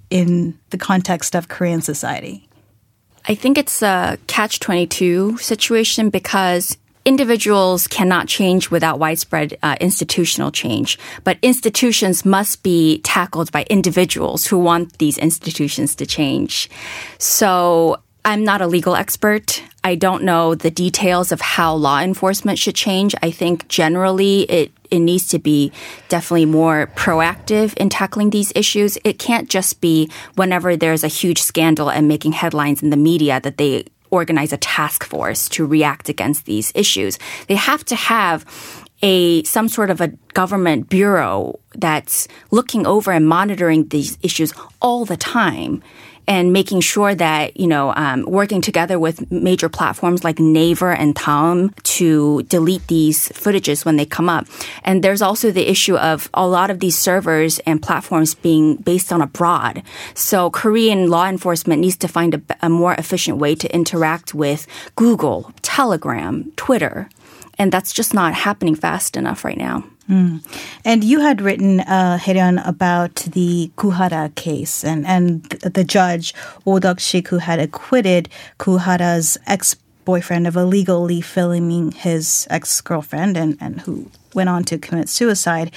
in 0.10 0.58
the 0.70 0.78
context 0.78 1.36
of 1.36 1.48
Korean 1.48 1.82
society? 1.82 2.48
I 3.28 3.36
think 3.36 3.58
it's 3.58 3.82
a 3.82 4.18
catch 4.28 4.60
22 4.60 5.38
situation 5.38 6.10
because 6.10 6.78
individuals 7.06 7.88
cannot 7.88 8.28
change 8.28 8.70
without 8.70 9.00
widespread 9.00 9.58
uh, 9.64 9.76
institutional 9.80 10.52
change, 10.52 10.98
but 11.24 11.38
institutions 11.42 12.26
must 12.26 12.64
be 12.64 13.02
tackled 13.02 13.52
by 13.52 13.66
individuals 13.70 14.46
who 14.46 14.58
want 14.58 14.98
these 14.98 15.18
institutions 15.18 15.96
to 15.96 16.06
change. 16.06 16.70
So 17.18 17.98
I'm 18.26 18.44
not 18.44 18.62
a 18.62 18.68
legal 18.68 18.96
expert. 18.96 19.64
I 19.84 19.96
don't 19.96 20.24
know 20.24 20.56
the 20.56 20.72
details 20.72 21.32
of 21.32 21.42
how 21.42 21.74
law 21.74 22.00
enforcement 22.00 22.60
should 22.60 22.76
change. 22.76 23.16
I 23.24 23.32
think 23.32 23.68
generally 23.70 24.42
it 24.44 24.72
it 24.92 25.00
needs 25.00 25.28
to 25.30 25.40
be 25.40 25.72
definitely 26.08 26.46
more 26.46 26.88
proactive 26.96 27.74
in 27.78 27.90
tackling 27.90 28.30
these 28.30 28.52
issues. 28.56 28.98
It 29.04 29.20
can't 29.20 29.50
just 29.50 29.82
be 29.82 30.10
whenever 30.36 30.76
there's 30.76 31.04
a 31.04 31.08
huge 31.08 31.42
scandal 31.42 31.90
and 31.90 32.08
making 32.08 32.34
headlines 32.34 32.82
in 32.82 32.90
the 32.90 32.98
media 32.98 33.40
that 33.42 33.58
they 33.58 33.86
organize 34.12 34.54
a 34.54 34.58
task 34.58 35.04
force 35.04 35.48
to 35.50 35.66
react 35.66 36.10
against 36.10 36.46
these 36.46 36.72
issues. 36.76 37.20
They 37.48 37.56
have 37.56 37.86
to 37.86 37.96
have 37.96 38.46
a 39.02 39.44
some 39.44 39.70
sort 39.70 39.90
of 39.90 40.02
a 40.02 40.10
government 40.34 40.90
bureau 40.90 41.60
that's 41.76 42.28
looking 42.52 42.86
over 42.86 43.12
and 43.12 43.28
monitoring 43.28 43.88
these 43.88 44.18
issues 44.22 44.54
all 44.82 45.06
the 45.06 45.16
time 45.16 45.82
and 46.30 46.54
making 46.54 46.80
sure 46.80 47.16
that, 47.16 47.60
you 47.60 47.66
know, 47.66 47.92
um, 47.96 48.24
working 48.26 48.62
together 48.62 49.00
with 49.00 49.32
major 49.32 49.68
platforms 49.68 50.24
like 50.24 50.38
Naver 50.38 50.92
and 50.92 51.16
Daum 51.16 51.74
to 51.98 52.44
delete 52.44 52.86
these 52.86 53.30
footages 53.30 53.84
when 53.84 53.96
they 53.96 54.06
come 54.06 54.30
up. 54.30 54.46
And 54.84 55.04
there's 55.04 55.24
also 55.24 55.50
the 55.50 55.68
issue 55.68 55.98
of 55.98 56.30
a 56.36 56.48
lot 56.48 56.70
of 56.70 56.80
these 56.80 56.96
servers 56.96 57.58
and 57.66 57.82
platforms 57.82 58.36
being 58.36 58.76
based 58.76 59.12
on 59.12 59.24
abroad. 59.24 59.82
So 60.14 60.52
Korean 60.52 61.10
law 61.10 61.28
enforcement 61.28 61.82
needs 61.82 61.98
to 61.98 62.08
find 62.08 62.36
a, 62.36 62.42
a 62.62 62.70
more 62.70 62.94
efficient 62.94 63.40
way 63.40 63.56
to 63.56 63.74
interact 63.74 64.36
with 64.36 64.68
Google, 64.96 65.52
Telegram, 65.64 66.52
Twitter. 66.56 67.10
And 67.58 67.72
that's 67.72 67.94
just 67.94 68.14
not 68.14 68.34
happening 68.34 68.76
fast 68.76 69.18
enough 69.18 69.44
right 69.44 69.58
now. 69.58 69.84
Mm. 70.10 70.44
And 70.84 71.04
you 71.04 71.20
had 71.20 71.42
written, 71.42 71.82
uh, 71.82 72.18
Hae-ryun, 72.18 72.68
about 72.68 73.16
the 73.16 73.72
Goo 73.76 73.92
Hara 73.92 74.32
case 74.36 74.84
and, 74.84 75.06
and 75.06 75.44
the 75.50 75.84
judge, 75.84 76.34
Oh 76.66 76.80
Duk-sik, 76.80 77.28
who 77.28 77.38
had 77.38 77.60
acquitted 77.60 78.30
Goo 78.58 78.78
Hara's 78.78 79.38
ex 79.46 79.76
boyfriend 80.06 80.48
of 80.48 80.56
illegally 80.56 81.22
filming 81.22 81.92
his 81.92 82.48
ex 82.50 82.82
girlfriend 82.82 83.38
and, 83.38 83.56
and 83.62 83.82
who 83.82 84.10
went 84.34 84.50
on 84.50 84.64
to 84.64 84.78
commit 84.80 85.08
suicide. 85.10 85.72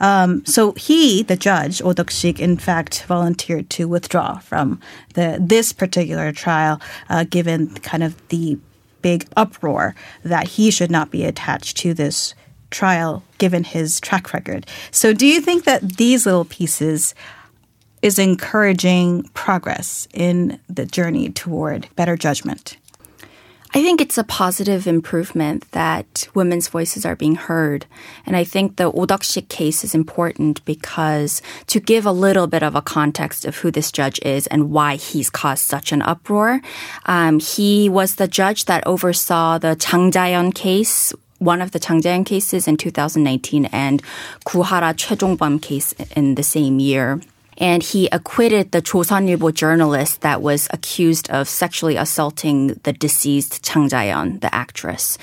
Um, 0.00 0.44
so 0.44 0.72
he, 0.72 1.22
the 1.22 1.36
judge, 1.36 1.80
Oh 1.82 1.94
Duk-sik, 1.94 2.40
in 2.40 2.58
fact, 2.58 3.04
volunteered 3.04 3.70
to 3.70 3.88
withdraw 3.88 4.38
from 4.38 4.80
the 5.14 5.38
this 5.40 5.72
particular 5.72 6.32
trial, 6.32 6.78
uh, 7.08 7.24
given 7.24 7.74
kind 7.76 8.02
of 8.02 8.28
the 8.28 8.58
big 9.02 9.26
uproar 9.36 9.94
that 10.24 10.48
he 10.48 10.70
should 10.70 10.90
not 10.90 11.10
be 11.10 11.24
attached 11.24 11.76
to 11.78 11.94
this 11.94 12.34
trial 12.70 13.22
given 13.38 13.64
his 13.64 14.00
track 14.00 14.32
record. 14.32 14.66
So, 14.90 15.12
do 15.12 15.26
you 15.26 15.40
think 15.40 15.64
that 15.64 15.96
these 15.96 16.26
little 16.26 16.44
pieces 16.44 17.14
is 18.02 18.18
encouraging 18.18 19.24
progress 19.34 20.06
in 20.12 20.60
the 20.68 20.86
journey 20.86 21.30
toward 21.30 21.88
better 21.96 22.16
judgment? 22.16 22.76
I 23.74 23.82
think 23.82 24.00
it's 24.00 24.16
a 24.16 24.24
positive 24.24 24.86
improvement 24.86 25.70
that 25.72 26.26
women's 26.34 26.68
voices 26.68 27.04
are 27.04 27.14
being 27.14 27.34
heard. 27.34 27.84
And 28.24 28.34
I 28.34 28.42
think 28.42 28.76
the 28.76 28.90
Odokshik 28.90 29.48
case 29.48 29.84
is 29.84 29.94
important 29.94 30.64
because 30.64 31.42
to 31.66 31.78
give 31.78 32.06
a 32.06 32.12
little 32.12 32.46
bit 32.46 32.62
of 32.62 32.74
a 32.74 32.80
context 32.80 33.44
of 33.44 33.56
who 33.56 33.70
this 33.70 33.92
judge 33.92 34.18
is 34.22 34.46
and 34.46 34.70
why 34.70 34.96
he's 34.96 35.28
caused 35.28 35.64
such 35.64 35.92
an 35.92 36.00
uproar, 36.02 36.62
um, 37.04 37.40
he 37.40 37.90
was 37.90 38.14
the 38.14 38.28
judge 38.28 38.64
that 38.64 38.86
oversaw 38.86 39.58
the 39.58 39.76
Chang 39.76 40.52
case 40.52 41.12
one 41.38 41.62
of 41.62 41.70
the 41.70 41.78
Chang 41.78 42.02
Jae-yeon 42.02 42.26
cases 42.26 42.66
in 42.66 42.76
2019 42.76 43.66
and 43.66 44.02
Goo 44.44 44.62
Hara 44.62 44.92
Choi 44.94 45.58
case 45.58 45.92
in 46.16 46.34
the 46.34 46.42
same 46.42 46.80
year 46.80 47.20
and 47.58 47.82
he 47.82 48.08
acquitted 48.10 48.72
the 48.72 48.80
Chosun 48.80 49.28
Ilbo 49.28 49.52
journalist 49.52 50.20
that 50.22 50.40
was 50.40 50.68
accused 50.70 51.28
of 51.30 51.48
sexually 51.48 51.96
assaulting 51.96 52.68
the 52.84 52.92
deceased 52.92 53.64
Chang 53.64 53.88
Jae-yeon, 53.88 54.40
the 54.40 54.54
actress. 54.54 55.18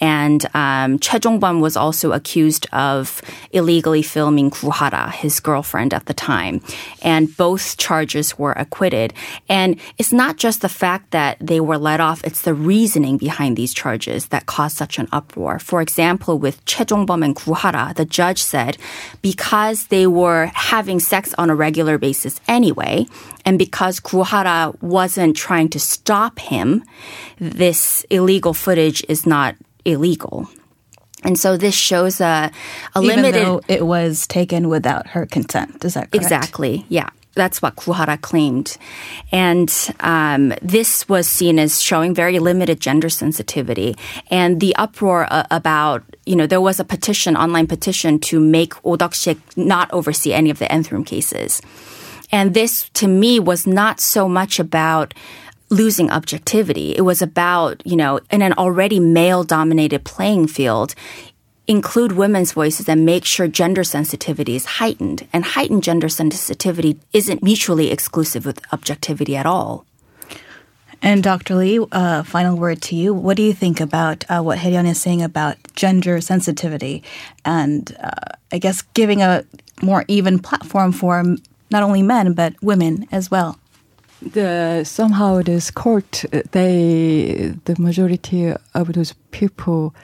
And 0.00 0.44
um, 0.54 0.98
Choi 0.98 1.18
Jong-bum 1.18 1.60
was 1.60 1.76
also 1.76 2.12
accused 2.12 2.66
of 2.72 3.22
illegally 3.52 4.02
filming 4.02 4.50
Goo 4.50 4.70
Hara, 4.70 5.10
his 5.10 5.40
girlfriend 5.40 5.94
at 5.94 6.06
the 6.06 6.14
time. 6.14 6.60
And 7.02 7.34
both 7.36 7.76
charges 7.76 8.38
were 8.38 8.52
acquitted. 8.52 9.14
And 9.48 9.78
it's 9.98 10.12
not 10.12 10.36
just 10.36 10.60
the 10.60 10.68
fact 10.68 11.10
that 11.12 11.38
they 11.40 11.60
were 11.60 11.78
let 11.78 12.00
off, 12.00 12.22
it's 12.24 12.42
the 12.42 12.54
reasoning 12.54 13.16
behind 13.16 13.56
these 13.56 13.72
charges 13.72 14.26
that 14.28 14.46
caused 14.46 14.76
such 14.76 14.98
an 14.98 15.08
uproar. 15.12 15.58
For 15.58 15.80
example, 15.80 16.38
with 16.38 16.64
Choi 16.64 16.84
Jong-bum 16.84 17.22
and 17.22 17.34
Goo 17.34 17.54
Hara, 17.54 17.92
the 17.96 18.04
judge 18.04 18.42
said 18.42 18.76
because 19.22 19.86
they 19.86 20.06
were 20.06 20.50
having 20.54 21.00
sex 21.00 21.34
on 21.38 21.50
a 21.50 21.54
regular 21.54 21.98
basis 21.98 22.40
anyway, 22.48 23.06
and 23.44 23.58
because 23.58 24.00
Goo 24.00 24.24
Hara 24.24 24.74
wasn't 24.80 25.36
trying 25.36 25.68
to 25.70 25.80
stop 25.80 26.38
him, 26.38 26.82
this 27.38 28.04
illegal 28.10 28.54
footage 28.54 29.04
is 29.08 29.26
not 29.26 29.54
illegal. 29.86 30.48
And 31.24 31.38
so 31.38 31.56
this 31.56 31.74
shows 31.74 32.20
a, 32.20 32.50
a 32.94 33.02
Even 33.02 33.16
limited. 33.16 33.46
though 33.46 33.60
it 33.68 33.86
was 33.86 34.26
taken 34.26 34.68
without 34.68 35.08
her 35.08 35.26
consent. 35.26 35.84
Is 35.84 35.94
that 35.94 36.10
correct? 36.10 36.14
Exactly. 36.14 36.84
Yeah. 36.88 37.10
That's 37.34 37.60
what 37.60 37.76
Goo 37.76 37.92
Hara 37.92 38.16
claimed. 38.16 38.78
And 39.30 39.70
um, 40.00 40.54
this 40.62 41.06
was 41.06 41.28
seen 41.28 41.58
as 41.58 41.82
showing 41.82 42.14
very 42.14 42.38
limited 42.38 42.80
gender 42.80 43.10
sensitivity. 43.10 43.94
And 44.30 44.58
the 44.58 44.74
uproar 44.76 45.26
uh, 45.30 45.44
about, 45.50 46.02
you 46.24 46.34
know, 46.34 46.46
there 46.46 46.62
was 46.62 46.80
a 46.80 46.84
petition, 46.84 47.36
online 47.36 47.66
petition 47.66 48.18
to 48.20 48.40
make 48.40 48.72
Odokshik 48.84 49.38
not 49.54 49.92
oversee 49.92 50.32
any 50.32 50.48
of 50.48 50.58
the 50.58 50.70
nth 50.72 50.90
room 50.90 51.04
cases. 51.04 51.60
And 52.32 52.54
this, 52.54 52.88
to 52.94 53.06
me, 53.06 53.38
was 53.38 53.66
not 53.66 54.00
so 54.00 54.28
much 54.28 54.58
about 54.58 55.12
losing 55.68 56.10
objectivity. 56.10 56.96
It 56.96 57.02
was 57.02 57.22
about, 57.22 57.82
you 57.84 57.96
know, 57.96 58.20
in 58.30 58.42
an 58.42 58.52
already 58.54 59.00
male 59.00 59.44
dominated 59.44 60.04
playing 60.04 60.48
field, 60.48 60.94
include 61.66 62.12
women's 62.12 62.52
voices 62.52 62.88
and 62.88 63.04
make 63.04 63.24
sure 63.24 63.48
gender 63.48 63.82
sensitivity 63.82 64.54
is 64.54 64.64
heightened. 64.64 65.26
And 65.32 65.44
heightened 65.44 65.82
gender 65.82 66.08
sensitivity 66.08 66.98
isn't 67.12 67.42
mutually 67.42 67.90
exclusive 67.90 68.46
with 68.46 68.60
objectivity 68.72 69.36
at 69.36 69.46
all. 69.46 69.84
And 71.02 71.22
Dr. 71.22 71.56
Lee, 71.56 71.84
uh, 71.92 72.22
final 72.22 72.56
word 72.56 72.80
to 72.82 72.96
you. 72.96 73.12
What 73.12 73.36
do 73.36 73.42
you 73.42 73.52
think 73.52 73.80
about 73.80 74.24
uh, 74.28 74.40
what 74.40 74.58
Hae-ryun 74.58 74.86
is 74.86 75.00
saying 75.00 75.22
about 75.22 75.56
gender 75.74 76.20
sensitivity 76.20 77.02
and 77.44 77.94
uh, 78.00 78.36
I 78.50 78.58
guess 78.58 78.82
giving 78.94 79.20
a 79.20 79.44
more 79.82 80.04
even 80.08 80.38
platform 80.38 80.92
for 80.92 81.22
not 81.70 81.82
only 81.82 82.02
men 82.02 82.32
but 82.32 82.54
women 82.62 83.06
as 83.12 83.30
well? 83.30 83.58
The 84.22 84.82
somehow 84.84 85.42
this 85.42 85.70
court 85.70 86.24
uh, 86.32 86.40
they 86.52 87.54
the 87.64 87.76
majority 87.78 88.52
of 88.74 88.92
those 88.92 89.12
people 89.30 89.94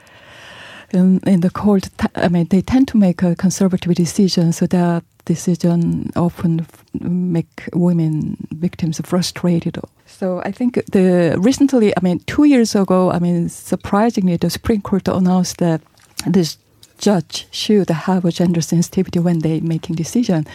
in, 0.91 1.19
in 1.25 1.41
the 1.41 1.49
court 1.49 1.89
i 2.15 2.27
mean 2.27 2.45
they 2.49 2.61
tend 2.61 2.87
to 2.87 2.97
make 2.97 3.23
a 3.23 3.35
conservative 3.35 3.93
decision 3.95 4.53
so 4.53 4.67
that 4.67 5.03
decision 5.25 6.11
often 6.15 6.65
make 6.99 7.69
women 7.73 8.35
victims 8.51 8.99
frustrated. 9.03 9.79
So 10.05 10.41
i 10.45 10.51
think 10.51 10.73
the 10.91 11.35
recently 11.39 11.93
i 11.95 11.99
mean 12.01 12.19
two 12.27 12.43
years 12.43 12.75
ago 12.75 13.09
i 13.11 13.19
mean 13.19 13.49
surprisingly 13.49 14.37
the 14.37 14.49
supreme 14.49 14.81
court 14.81 15.07
announced 15.07 15.57
that 15.57 15.81
this 16.27 16.57
judge 16.97 17.47
should 17.51 17.89
have 17.89 18.25
a 18.25 18.31
gender 18.31 18.61
sensitivity 18.61 19.19
when 19.19 19.39
they 19.39 19.59
making 19.61 19.95
decision 19.95 20.45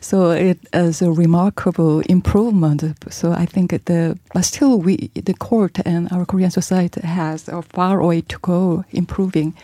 so 0.00 0.30
it 0.30 0.58
is 0.72 1.02
a 1.02 1.10
remarkable 1.10 2.00
improvement. 2.00 2.82
So 3.10 3.32
I 3.32 3.46
think 3.46 3.70
the 3.84 4.18
but 4.34 4.44
still 4.44 4.78
we 4.78 5.10
the 5.14 5.34
court 5.34 5.78
and 5.84 6.10
our 6.12 6.24
Korean 6.24 6.50
society 6.50 7.00
has 7.00 7.48
a 7.48 7.62
far 7.62 8.02
way 8.02 8.20
to 8.22 8.38
go 8.38 8.84
improving 8.90 9.54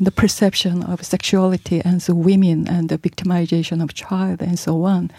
the 0.00 0.10
perception 0.10 0.82
of 0.82 1.04
sexuality 1.04 1.80
and 1.84 2.00
the 2.00 2.14
women 2.14 2.68
and 2.68 2.88
the 2.88 2.98
victimization 2.98 3.82
of 3.82 3.94
child 3.94 4.42
and 4.42 4.58
so 4.58 4.84
on. 4.84 5.10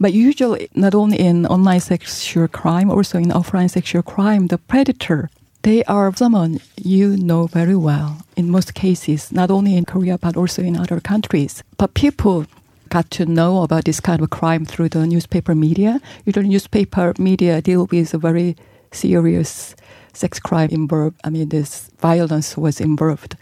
But 0.00 0.12
usually, 0.12 0.68
not 0.74 0.94
only 0.94 1.18
in 1.18 1.46
online 1.46 1.80
sexual 1.80 2.48
crime, 2.48 2.90
also 2.90 3.18
in 3.18 3.30
offline 3.30 3.70
sexual 3.70 4.02
crime, 4.02 4.46
the 4.46 4.58
predator 4.58 5.30
they 5.62 5.84
are 5.84 6.10
someone 6.16 6.58
you 6.82 7.16
know 7.18 7.46
very 7.46 7.76
well 7.76 8.22
in 8.34 8.50
most 8.50 8.74
cases, 8.74 9.30
not 9.30 9.50
only 9.50 9.76
in 9.76 9.84
Korea 9.84 10.16
but 10.16 10.36
also 10.36 10.62
in 10.62 10.76
other 10.76 11.00
countries. 11.00 11.62
But 11.76 11.94
people 11.94 12.46
got 12.90 13.10
to 13.12 13.24
know 13.24 13.62
about 13.62 13.84
this 13.84 14.00
kind 14.00 14.20
of 14.20 14.30
crime 14.30 14.66
through 14.66 14.90
the 14.90 15.06
newspaper 15.06 15.54
media. 15.54 16.00
Usually, 16.26 16.48
newspaper 16.48 17.14
media 17.18 17.62
deal 17.62 17.86
with 17.90 18.12
a 18.12 18.18
very 18.18 18.56
serious 18.92 19.74
sex 20.12 20.38
crime 20.38 20.68
involved. 20.70 21.18
I 21.24 21.30
mean, 21.30 21.48
this 21.48 21.90
violence 22.00 22.56
was 22.56 22.80
involved. 22.80 23.36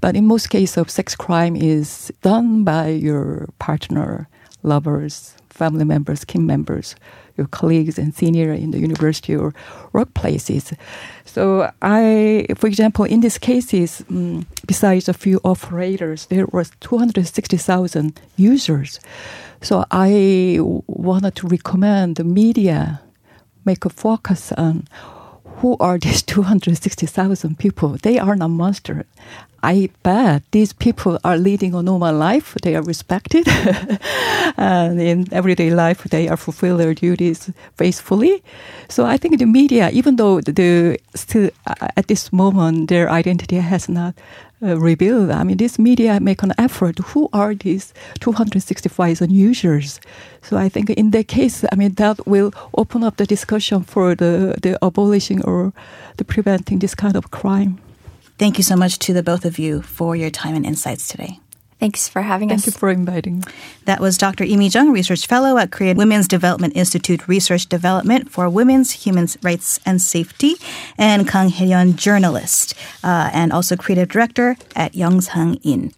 But 0.00 0.16
in 0.16 0.26
most 0.26 0.48
cases 0.48 0.76
of 0.76 0.90
sex 0.90 1.14
crime 1.14 1.56
is 1.56 2.12
done 2.22 2.64
by 2.64 2.88
your 2.88 3.48
partner, 3.58 4.28
lovers, 4.62 5.34
family 5.50 5.84
members, 5.84 6.24
kin 6.24 6.46
members 6.46 6.94
your 7.36 7.46
colleagues 7.48 7.98
and 7.98 8.14
senior 8.14 8.52
in 8.52 8.70
the 8.70 8.78
university 8.78 9.34
or 9.34 9.52
workplaces. 9.92 10.76
So 11.24 11.70
I, 11.82 12.46
for 12.56 12.66
example, 12.66 13.04
in 13.04 13.20
these 13.20 13.38
cases, 13.38 14.04
um, 14.08 14.46
besides 14.66 15.08
a 15.08 15.14
few 15.14 15.40
operators, 15.44 16.26
there 16.26 16.46
was 16.52 16.70
260,000 16.80 18.20
users. 18.36 19.00
So 19.60 19.84
I 19.90 20.58
wanted 20.86 21.34
to 21.36 21.48
recommend 21.48 22.16
the 22.16 22.24
media 22.24 23.00
make 23.64 23.84
a 23.84 23.90
focus 23.90 24.52
on 24.52 24.86
who 25.64 25.78
are 25.80 25.98
these 25.98 26.22
260,000 26.34 27.58
people? 27.58 27.96
They 28.02 28.18
are 28.18 28.36
not 28.36 28.50
monsters. 28.50 29.06
I 29.62 29.88
bet 30.02 30.42
these 30.50 30.74
people 30.74 31.18
are 31.24 31.38
leading 31.38 31.72
a 31.74 31.82
normal 31.82 32.14
life. 32.14 32.54
They 32.62 32.76
are 32.76 32.82
respected. 32.82 33.48
and 34.58 35.00
in 35.00 35.26
everyday 35.32 35.70
life, 35.70 36.04
they 36.04 36.28
are 36.28 36.36
fulfill 36.36 36.76
their 36.76 36.92
duties 36.92 37.50
faithfully. 37.78 38.42
So 38.90 39.06
I 39.06 39.16
think 39.16 39.38
the 39.38 39.46
media, 39.46 39.88
even 39.90 40.16
though 40.16 40.42
the 40.42 40.98
still 41.14 41.48
uh, 41.66 41.88
at 41.96 42.08
this 42.08 42.30
moment 42.30 42.90
their 42.90 43.08
identity 43.08 43.56
has 43.56 43.88
not 43.88 44.14
uh, 44.64 44.78
revealed, 44.78 45.30
I 45.30 45.44
mean, 45.44 45.58
this 45.58 45.78
media 45.78 46.18
make 46.20 46.42
an 46.42 46.52
effort. 46.58 46.98
Who 46.98 47.28
are 47.32 47.54
these 47.54 47.92
265,000 48.20 49.30
users? 49.30 50.00
So 50.42 50.56
I 50.56 50.68
think 50.68 50.90
in 50.90 51.10
that 51.10 51.28
case, 51.28 51.64
I 51.70 51.76
mean, 51.76 51.94
that 51.94 52.26
will 52.26 52.52
open 52.76 53.04
up 53.04 53.16
the 53.16 53.26
discussion 53.26 53.82
for 53.82 54.14
the, 54.14 54.56
the 54.62 54.78
abolishing 54.84 55.44
or 55.44 55.72
the 56.16 56.24
preventing 56.24 56.78
this 56.78 56.94
kind 56.94 57.16
of 57.16 57.30
crime. 57.30 57.78
Thank 58.38 58.58
you 58.58 58.64
so 58.64 58.76
much 58.76 58.98
to 59.00 59.12
the 59.12 59.22
both 59.22 59.44
of 59.44 59.58
you 59.58 59.82
for 59.82 60.16
your 60.16 60.30
time 60.30 60.54
and 60.54 60.66
insights 60.66 61.06
today. 61.08 61.38
Thanks 61.84 62.08
for 62.08 62.22
having 62.22 62.48
Thank 62.48 62.60
us. 62.60 62.64
Thank 62.64 62.76
you 62.76 62.78
for 62.78 62.88
inviting 62.88 63.40
me. 63.40 63.44
That 63.84 64.00
was 64.00 64.16
Dr. 64.16 64.42
Imi 64.42 64.72
Jung, 64.72 64.90
Research 64.90 65.26
Fellow 65.26 65.58
at 65.58 65.70
Korea 65.70 65.94
Women's 65.94 66.26
Development 66.26 66.74
Institute 66.74 67.28
Research 67.28 67.66
Development 67.66 68.30
for 68.30 68.48
Women's 68.48 69.04
Human 69.04 69.28
Rights 69.42 69.78
and 69.84 70.00
Safety, 70.00 70.54
and 70.96 71.28
Kang 71.28 71.50
Hae-ryun, 71.50 71.96
journalist, 71.96 72.72
uh, 73.02 73.28
and 73.34 73.52
also 73.52 73.76
creative 73.76 74.08
director 74.08 74.56
at 74.74 74.94
Youngsang 74.94 75.60
In. 75.62 75.92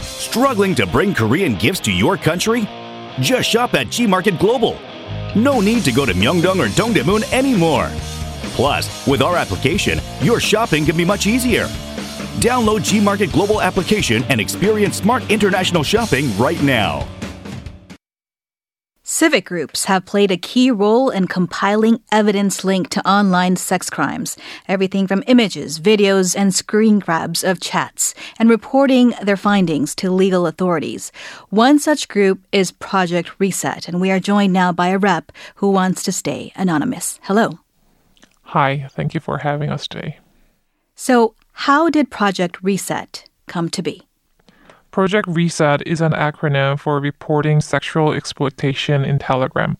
Struggling 0.00 0.74
to 0.74 0.84
bring 0.84 1.14
Korean 1.14 1.54
gifts 1.54 1.78
to 1.86 1.92
your 1.92 2.16
country? 2.16 2.68
Just 3.20 3.48
shop 3.48 3.74
at 3.74 3.88
G 3.88 4.08
Market 4.08 4.36
Global. 4.40 4.76
No 5.36 5.60
need 5.60 5.84
to 5.84 5.92
go 5.92 6.06
to 6.06 6.12
Myeongdong 6.12 6.58
or 6.58 6.66
Dongdaemun 6.70 7.32
anymore. 7.32 7.88
Plus, 8.56 9.06
with 9.06 9.22
our 9.22 9.36
application, 9.36 10.00
your 10.22 10.40
shopping 10.40 10.84
can 10.84 10.96
be 10.96 11.04
much 11.04 11.28
easier. 11.28 11.68
Download 12.40 12.80
Gmarket 12.80 13.32
Global 13.32 13.62
application 13.62 14.22
and 14.24 14.40
experience 14.40 14.98
smart 14.98 15.30
international 15.30 15.82
shopping 15.82 16.36
right 16.36 16.62
now. 16.62 17.06
Civic 19.08 19.46
groups 19.46 19.84
have 19.84 20.04
played 20.04 20.30
a 20.30 20.36
key 20.36 20.70
role 20.70 21.10
in 21.10 21.28
compiling 21.28 22.02
evidence 22.12 22.64
linked 22.64 22.90
to 22.90 23.08
online 23.08 23.56
sex 23.56 23.88
crimes, 23.88 24.36
everything 24.68 25.06
from 25.06 25.22
images, 25.28 25.78
videos, 25.78 26.36
and 26.36 26.54
screen 26.54 26.98
grabs 26.98 27.42
of 27.42 27.60
chats, 27.60 28.14
and 28.38 28.50
reporting 28.50 29.14
their 29.22 29.36
findings 29.36 29.94
to 29.94 30.10
legal 30.10 30.46
authorities. 30.46 31.12
One 31.50 31.78
such 31.78 32.08
group 32.08 32.44
is 32.52 32.72
Project 32.72 33.30
Reset, 33.38 33.88
and 33.88 34.00
we 34.00 34.10
are 34.10 34.20
joined 34.20 34.52
now 34.52 34.72
by 34.72 34.88
a 34.88 34.98
rep 34.98 35.32
who 35.54 35.70
wants 35.70 36.02
to 36.02 36.12
stay 36.12 36.52
anonymous. 36.56 37.20
Hello. 37.22 37.60
Hi, 38.42 38.88
thank 38.90 39.14
you 39.14 39.20
for 39.20 39.38
having 39.38 39.70
us 39.70 39.86
today. 39.86 40.18
So, 40.96 41.34
how 41.60 41.88
did 41.88 42.10
Project 42.10 42.62
Reset 42.62 43.24
come 43.46 43.70
to 43.70 43.82
be? 43.82 44.02
Project 44.90 45.26
Reset 45.26 45.82
is 45.86 46.02
an 46.02 46.12
acronym 46.12 46.78
for 46.78 47.00
Reporting 47.00 47.62
Sexual 47.62 48.12
Exploitation 48.12 49.06
in 49.06 49.18
Telegram. 49.18 49.78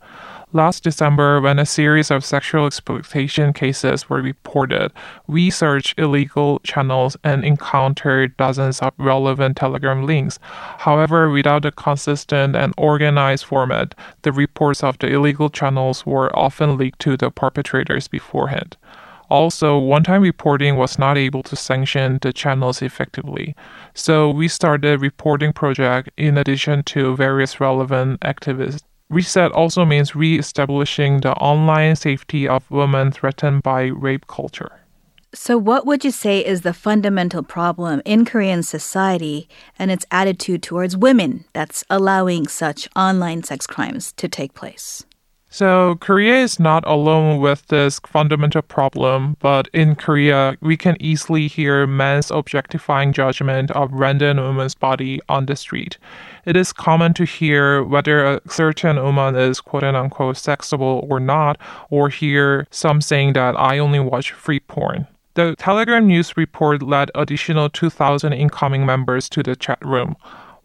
Last 0.54 0.84
December, 0.84 1.38
when 1.38 1.58
a 1.58 1.66
series 1.66 2.10
of 2.10 2.24
sexual 2.24 2.64
exploitation 2.64 3.52
cases 3.52 4.08
were 4.08 4.22
reported, 4.22 4.90
we 5.26 5.50
searched 5.50 5.98
illegal 5.98 6.60
channels 6.60 7.14
and 7.22 7.44
encountered 7.44 8.34
dozens 8.38 8.80
of 8.80 8.94
relevant 8.96 9.58
Telegram 9.58 10.06
links. 10.06 10.38
However, 10.78 11.28
without 11.28 11.66
a 11.66 11.72
consistent 11.72 12.56
and 12.56 12.72
organized 12.78 13.44
format, 13.44 13.94
the 14.22 14.32
reports 14.32 14.82
of 14.82 14.98
the 14.98 15.08
illegal 15.08 15.50
channels 15.50 16.06
were 16.06 16.34
often 16.34 16.78
leaked 16.78 17.00
to 17.00 17.18
the 17.18 17.30
perpetrators 17.30 18.08
beforehand. 18.08 18.78
Also, 19.28 19.78
one 19.78 20.04
time 20.04 20.22
reporting 20.22 20.76
was 20.76 20.98
not 20.98 21.18
able 21.18 21.42
to 21.42 21.56
sanction 21.56 22.18
the 22.22 22.32
channels 22.32 22.82
effectively. 22.82 23.54
So 23.94 24.30
we 24.30 24.48
started 24.48 24.94
a 24.94 24.98
reporting 24.98 25.52
project 25.52 26.10
in 26.16 26.38
addition 26.38 26.84
to 26.84 27.16
various 27.16 27.60
relevant 27.60 28.20
activists. 28.20 28.82
Reset 29.08 29.52
also 29.52 29.84
means 29.84 30.16
re-establishing 30.16 31.20
the 31.20 31.32
online 31.34 31.94
safety 31.96 32.48
of 32.48 32.68
women 32.70 33.12
threatened 33.12 33.62
by 33.62 33.84
rape 33.84 34.26
culture. 34.26 34.80
So, 35.32 35.58
what 35.58 35.84
would 35.84 36.04
you 36.04 36.10
say 36.10 36.44
is 36.44 36.62
the 36.62 36.72
fundamental 36.72 37.42
problem 37.42 38.00
in 38.04 38.24
Korean 38.24 38.62
society 38.62 39.48
and 39.78 39.90
its 39.90 40.06
attitude 40.10 40.62
towards 40.62 40.96
women 40.96 41.44
that's 41.52 41.84
allowing 41.90 42.48
such 42.48 42.88
online 42.96 43.42
sex 43.42 43.66
crimes 43.66 44.12
to 44.12 44.28
take 44.28 44.54
place? 44.54 45.04
So, 45.56 45.96
Korea 46.00 46.34
is 46.34 46.60
not 46.60 46.86
alone 46.86 47.40
with 47.40 47.68
this 47.68 47.98
fundamental 48.00 48.60
problem, 48.60 49.38
but 49.40 49.68
in 49.72 49.94
Korea, 49.94 50.58
we 50.60 50.76
can 50.76 50.98
easily 51.00 51.48
hear 51.48 51.86
men's 51.86 52.30
objectifying 52.30 53.14
judgment 53.14 53.70
of 53.70 53.90
random 53.90 54.36
woman's 54.36 54.74
body 54.74 55.18
on 55.30 55.46
the 55.46 55.56
street. 55.56 55.96
It 56.44 56.58
is 56.58 56.74
common 56.74 57.14
to 57.14 57.24
hear 57.24 57.82
whether 57.82 58.22
a 58.22 58.42
certain 58.50 59.02
woman 59.02 59.34
is 59.34 59.62
quote 59.62 59.82
unquote 59.82 60.36
sexable 60.36 61.06
or 61.08 61.20
not, 61.20 61.58
or 61.88 62.10
hear 62.10 62.66
some 62.70 63.00
saying 63.00 63.32
that 63.32 63.58
I 63.58 63.78
only 63.78 64.00
watch 64.00 64.32
free 64.32 64.60
porn. 64.60 65.06
The 65.36 65.56
Telegram 65.56 66.06
news 66.06 66.36
report 66.36 66.82
led 66.82 67.10
additional 67.14 67.70
2,000 67.70 68.34
incoming 68.34 68.84
members 68.84 69.30
to 69.30 69.42
the 69.42 69.56
chat 69.56 69.78
room. 69.82 70.16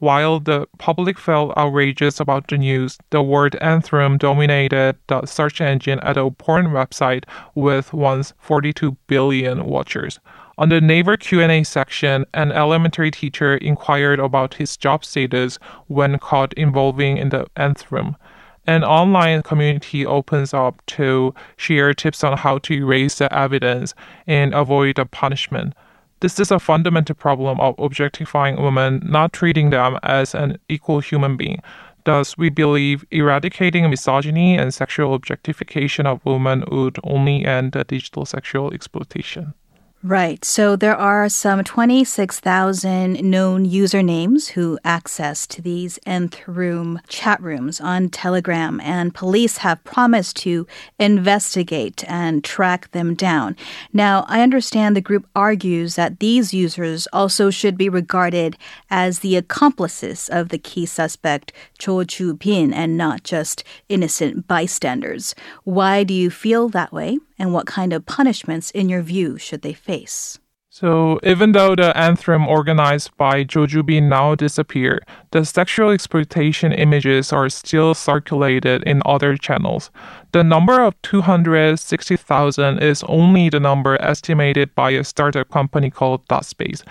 While 0.02 0.40
the 0.40 0.66
public 0.80 1.20
felt 1.20 1.56
outrageous 1.56 2.20
about 2.20 2.48
the 2.48 2.58
news, 2.58 2.98
the 3.12 3.22
word 3.22 3.56
nth 3.62 3.94
room 3.94 4.18
dominated 4.18 4.96
the 5.06 5.28
search 5.28 5.62
engine 5.62 6.00
at 6.00 6.18
a 6.18 6.32
porn 6.32 6.70
website 6.70 7.26
with 7.54 7.94
once 7.94 8.34
42 8.40 8.98
billion 9.06 9.66
watchers. 9.66 10.20
On 10.58 10.70
the 10.70 10.82
Naver 10.82 11.18
Q&A 11.18 11.64
section, 11.64 12.26
an 12.34 12.52
elementary 12.52 13.12
teacher 13.12 13.58
inquired 13.58 14.20
about 14.20 14.56
his 14.56 14.76
job 14.76 15.06
status 15.06 15.60
when 15.86 16.18
caught 16.18 16.52
involving 16.54 17.18
in 17.18 17.30
the 17.30 17.46
nth 17.56 17.92
room. 17.92 18.18
An 18.66 18.84
online 18.84 19.44
community 19.44 20.04
opens 20.04 20.52
up 20.52 20.84
to 20.98 21.36
share 21.58 21.94
tips 21.94 22.24
on 22.24 22.40
how 22.40 22.58
to 22.58 22.74
erase 22.74 23.20
the 23.20 23.32
evidence 23.32 23.94
and 24.26 24.56
avoid 24.56 24.96
the 24.96 25.06
punishment. 25.06 25.76
This 26.22 26.40
is 26.40 26.52
a 26.52 26.60
fundamental 26.60 27.16
problem 27.16 27.60
of 27.60 27.74
objectifying 27.80 28.62
women, 28.62 29.02
not 29.04 29.34
treating 29.34 29.72
them 29.72 29.98
as 30.04 30.36
an 30.36 30.60
equal 30.70 31.00
human 31.00 31.36
being. 31.36 31.64
Thus, 32.04 32.38
we 32.38 32.50
believe 32.50 33.04
eradicating 33.10 33.90
misogyny 33.90 34.56
and 34.56 34.72
sexual 34.72 35.16
objectification 35.16 36.06
of 36.06 36.24
women 36.24 36.64
would 36.72 37.00
only 37.04 37.44
end 37.44 37.72
the 37.72 37.84
digital 37.86 38.26
sexual 38.26 38.72
exploitation. 38.72 39.56
Right. 40.04 40.44
So 40.44 40.76
there 40.76 40.96
are 40.96 41.30
some 41.30 41.64
26,000 41.64 43.22
known 43.22 43.68
usernames 43.68 44.50
who 44.50 44.80
access 44.84 45.46
to 45.46 45.62
these 45.62 46.00
nth 46.08 46.48
room 46.48 47.00
chat 47.08 47.40
rooms 47.40 47.80
on 47.80 48.10
Telegram, 48.10 48.82
and 48.82 49.14
police 49.14 49.58
have 49.58 49.84
promised 49.84 50.38
to 50.38 50.66
investigate 50.98 52.04
and 52.08 52.44
track 52.44 52.90
them 52.94 53.14
down. 53.14 53.56
Now, 53.94 54.26
I 54.28 54.42
understand 54.42 54.96
the 54.96 55.02
group 55.02 55.28
argues 55.36 55.98
that 55.98 56.20
these 56.20 56.52
users 56.52 57.08
also 57.14 57.52
should 57.52 57.78
be 57.78 57.88
regarded 57.88 58.58
as 58.90 59.20
the 59.20 59.36
accomplices 59.36 60.30
of 60.30 60.50
the 60.50 60.58
key 60.58 60.88
suspect, 60.88 61.54
Cho 61.78 62.04
Ju 62.06 62.34
Bin, 62.34 62.74
and 62.74 62.98
not 62.98 63.24
just 63.24 63.64
innocent 63.88 64.48
bystanders. 64.48 65.36
Why 65.64 66.04
do 66.04 66.16
you 66.16 66.32
feel 66.32 66.70
that 66.70 66.92
way? 66.92 67.20
And 67.42 67.54
what 67.54 67.66
kind 67.66 67.92
of 67.92 68.06
punishments, 68.06 68.70
in 68.70 68.88
your 68.88 69.02
view, 69.02 69.40
should 69.40 69.64
they 69.64 69.74
face? 69.74 70.38
So, 70.70 71.20
even 71.24 71.54
though 71.54 71.76
the 71.76 71.92
nth 71.98 72.28
room 72.28 72.48
organized 72.48 73.18
by 73.18 73.46
Cho 73.46 73.66
Ju 73.66 73.82
Bin 73.82 74.10
now 74.10 74.36
disappeared, 74.36 75.04
the 75.32 75.44
sexual 75.44 75.90
exploitation 75.90 76.72
images 76.72 77.34
are 77.34 77.50
still 77.50 77.96
circulated 77.96 78.84
in 78.84 79.02
other 79.08 79.36
channels. 79.38 79.90
The 80.34 80.44
number 80.44 80.84
of 80.84 80.94
260,000 81.02 82.78
is 82.78 83.04
only 83.08 83.50
the 83.50 83.60
number 83.60 84.00
estimated 84.00 84.76
by 84.76 84.92
a 84.92 85.04
startup 85.04 85.50
company 85.50 85.90
called 85.90 86.28
DotSpace. 86.28 86.84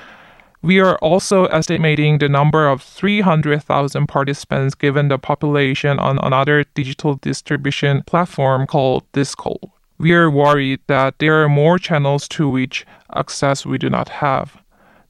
We 0.63 0.81
are 0.81 0.97
also 0.97 1.45
estimating 1.45 2.19
the 2.19 2.29
number 2.29 2.67
of 2.67 2.83
300,000 2.83 4.09
participants 4.09 4.75
given 4.75 5.07
the 5.07 5.19
population 5.19 6.01
on 6.01 6.19
another 6.19 6.65
digital 6.75 7.15
distribution 7.15 8.03
platform 8.03 8.67
called 8.67 9.05
Discord 9.13 9.71
we 10.01 10.13
are 10.13 10.31
worried 10.31 10.81
that 10.87 11.19
there 11.19 11.43
are 11.43 11.49
more 11.49 11.79
channels 11.79 12.27
to 12.27 12.49
which 12.49 12.87
access 13.15 13.67
we 13.67 13.77
do 13.77 13.91
not 13.91 14.09
have. 14.09 14.63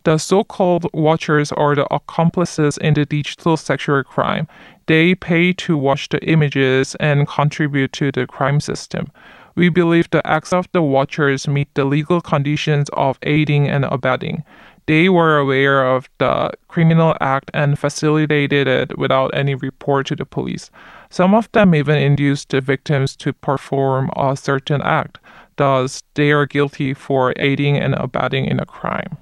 The 0.02 0.18
so 0.18 0.42
called 0.42 0.88
watchers 0.92 1.52
are 1.52 1.76
the 1.76 1.86
accomplices 1.94 2.76
in 2.76 2.94
the 2.94 3.06
digital 3.06 3.56
sexual 3.56 4.02
crime. 4.02 4.48
They 4.86 5.14
pay 5.14 5.52
to 5.52 5.76
watch 5.76 6.08
the 6.08 6.18
images 6.24 6.96
and 6.96 7.28
contribute 7.28 7.92
to 7.94 8.10
the 8.10 8.26
crime 8.26 8.58
system. 8.58 9.12
We 9.54 9.68
believe 9.68 10.10
the 10.10 10.26
acts 10.26 10.52
of 10.52 10.68
the 10.72 10.82
watchers 10.82 11.46
meet 11.46 11.72
the 11.74 11.84
legal 11.84 12.20
conditions 12.20 12.88
of 12.92 13.16
aiding 13.22 13.68
and 13.68 13.84
abetting. 13.84 14.42
They 14.90 15.08
were 15.08 15.38
aware 15.38 15.86
of 15.86 16.10
the 16.18 16.50
criminal 16.66 17.14
act 17.20 17.52
and 17.54 17.78
facilitated 17.78 18.66
it 18.66 18.98
without 18.98 19.30
any 19.32 19.54
report 19.54 20.08
to 20.08 20.16
the 20.16 20.24
police. 20.24 20.68
Some 21.10 21.32
of 21.32 21.48
them 21.52 21.76
even 21.76 21.96
induced 21.96 22.48
the 22.48 22.60
victims 22.60 23.14
to 23.18 23.32
perform 23.32 24.10
a 24.16 24.36
certain 24.36 24.82
act. 24.82 25.18
Thus, 25.54 26.02
they 26.14 26.32
are 26.32 26.44
guilty 26.44 26.92
for 26.92 27.32
aiding 27.36 27.76
and 27.76 27.94
abetting 27.94 28.46
in 28.46 28.58
a 28.58 28.66
crime. 28.66 29.16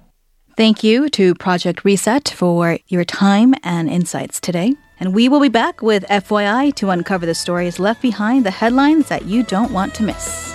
Thank 0.56 0.82
you 0.82 1.10
to 1.10 1.34
Project 1.34 1.84
Reset 1.84 2.30
for 2.30 2.78
your 2.86 3.04
time 3.04 3.54
and 3.62 3.90
insights 3.90 4.40
today. 4.40 4.72
And 4.98 5.14
we 5.14 5.28
will 5.28 5.40
be 5.40 5.50
back 5.50 5.82
with 5.82 6.02
FYI 6.04 6.74
to 6.76 6.88
uncover 6.88 7.26
the 7.26 7.34
stories 7.34 7.78
left 7.78 8.00
behind 8.00 8.46
the 8.46 8.52
headlines 8.52 9.08
that 9.10 9.26
you 9.26 9.42
don't 9.42 9.72
want 9.72 9.94
to 9.96 10.02
miss. 10.02 10.48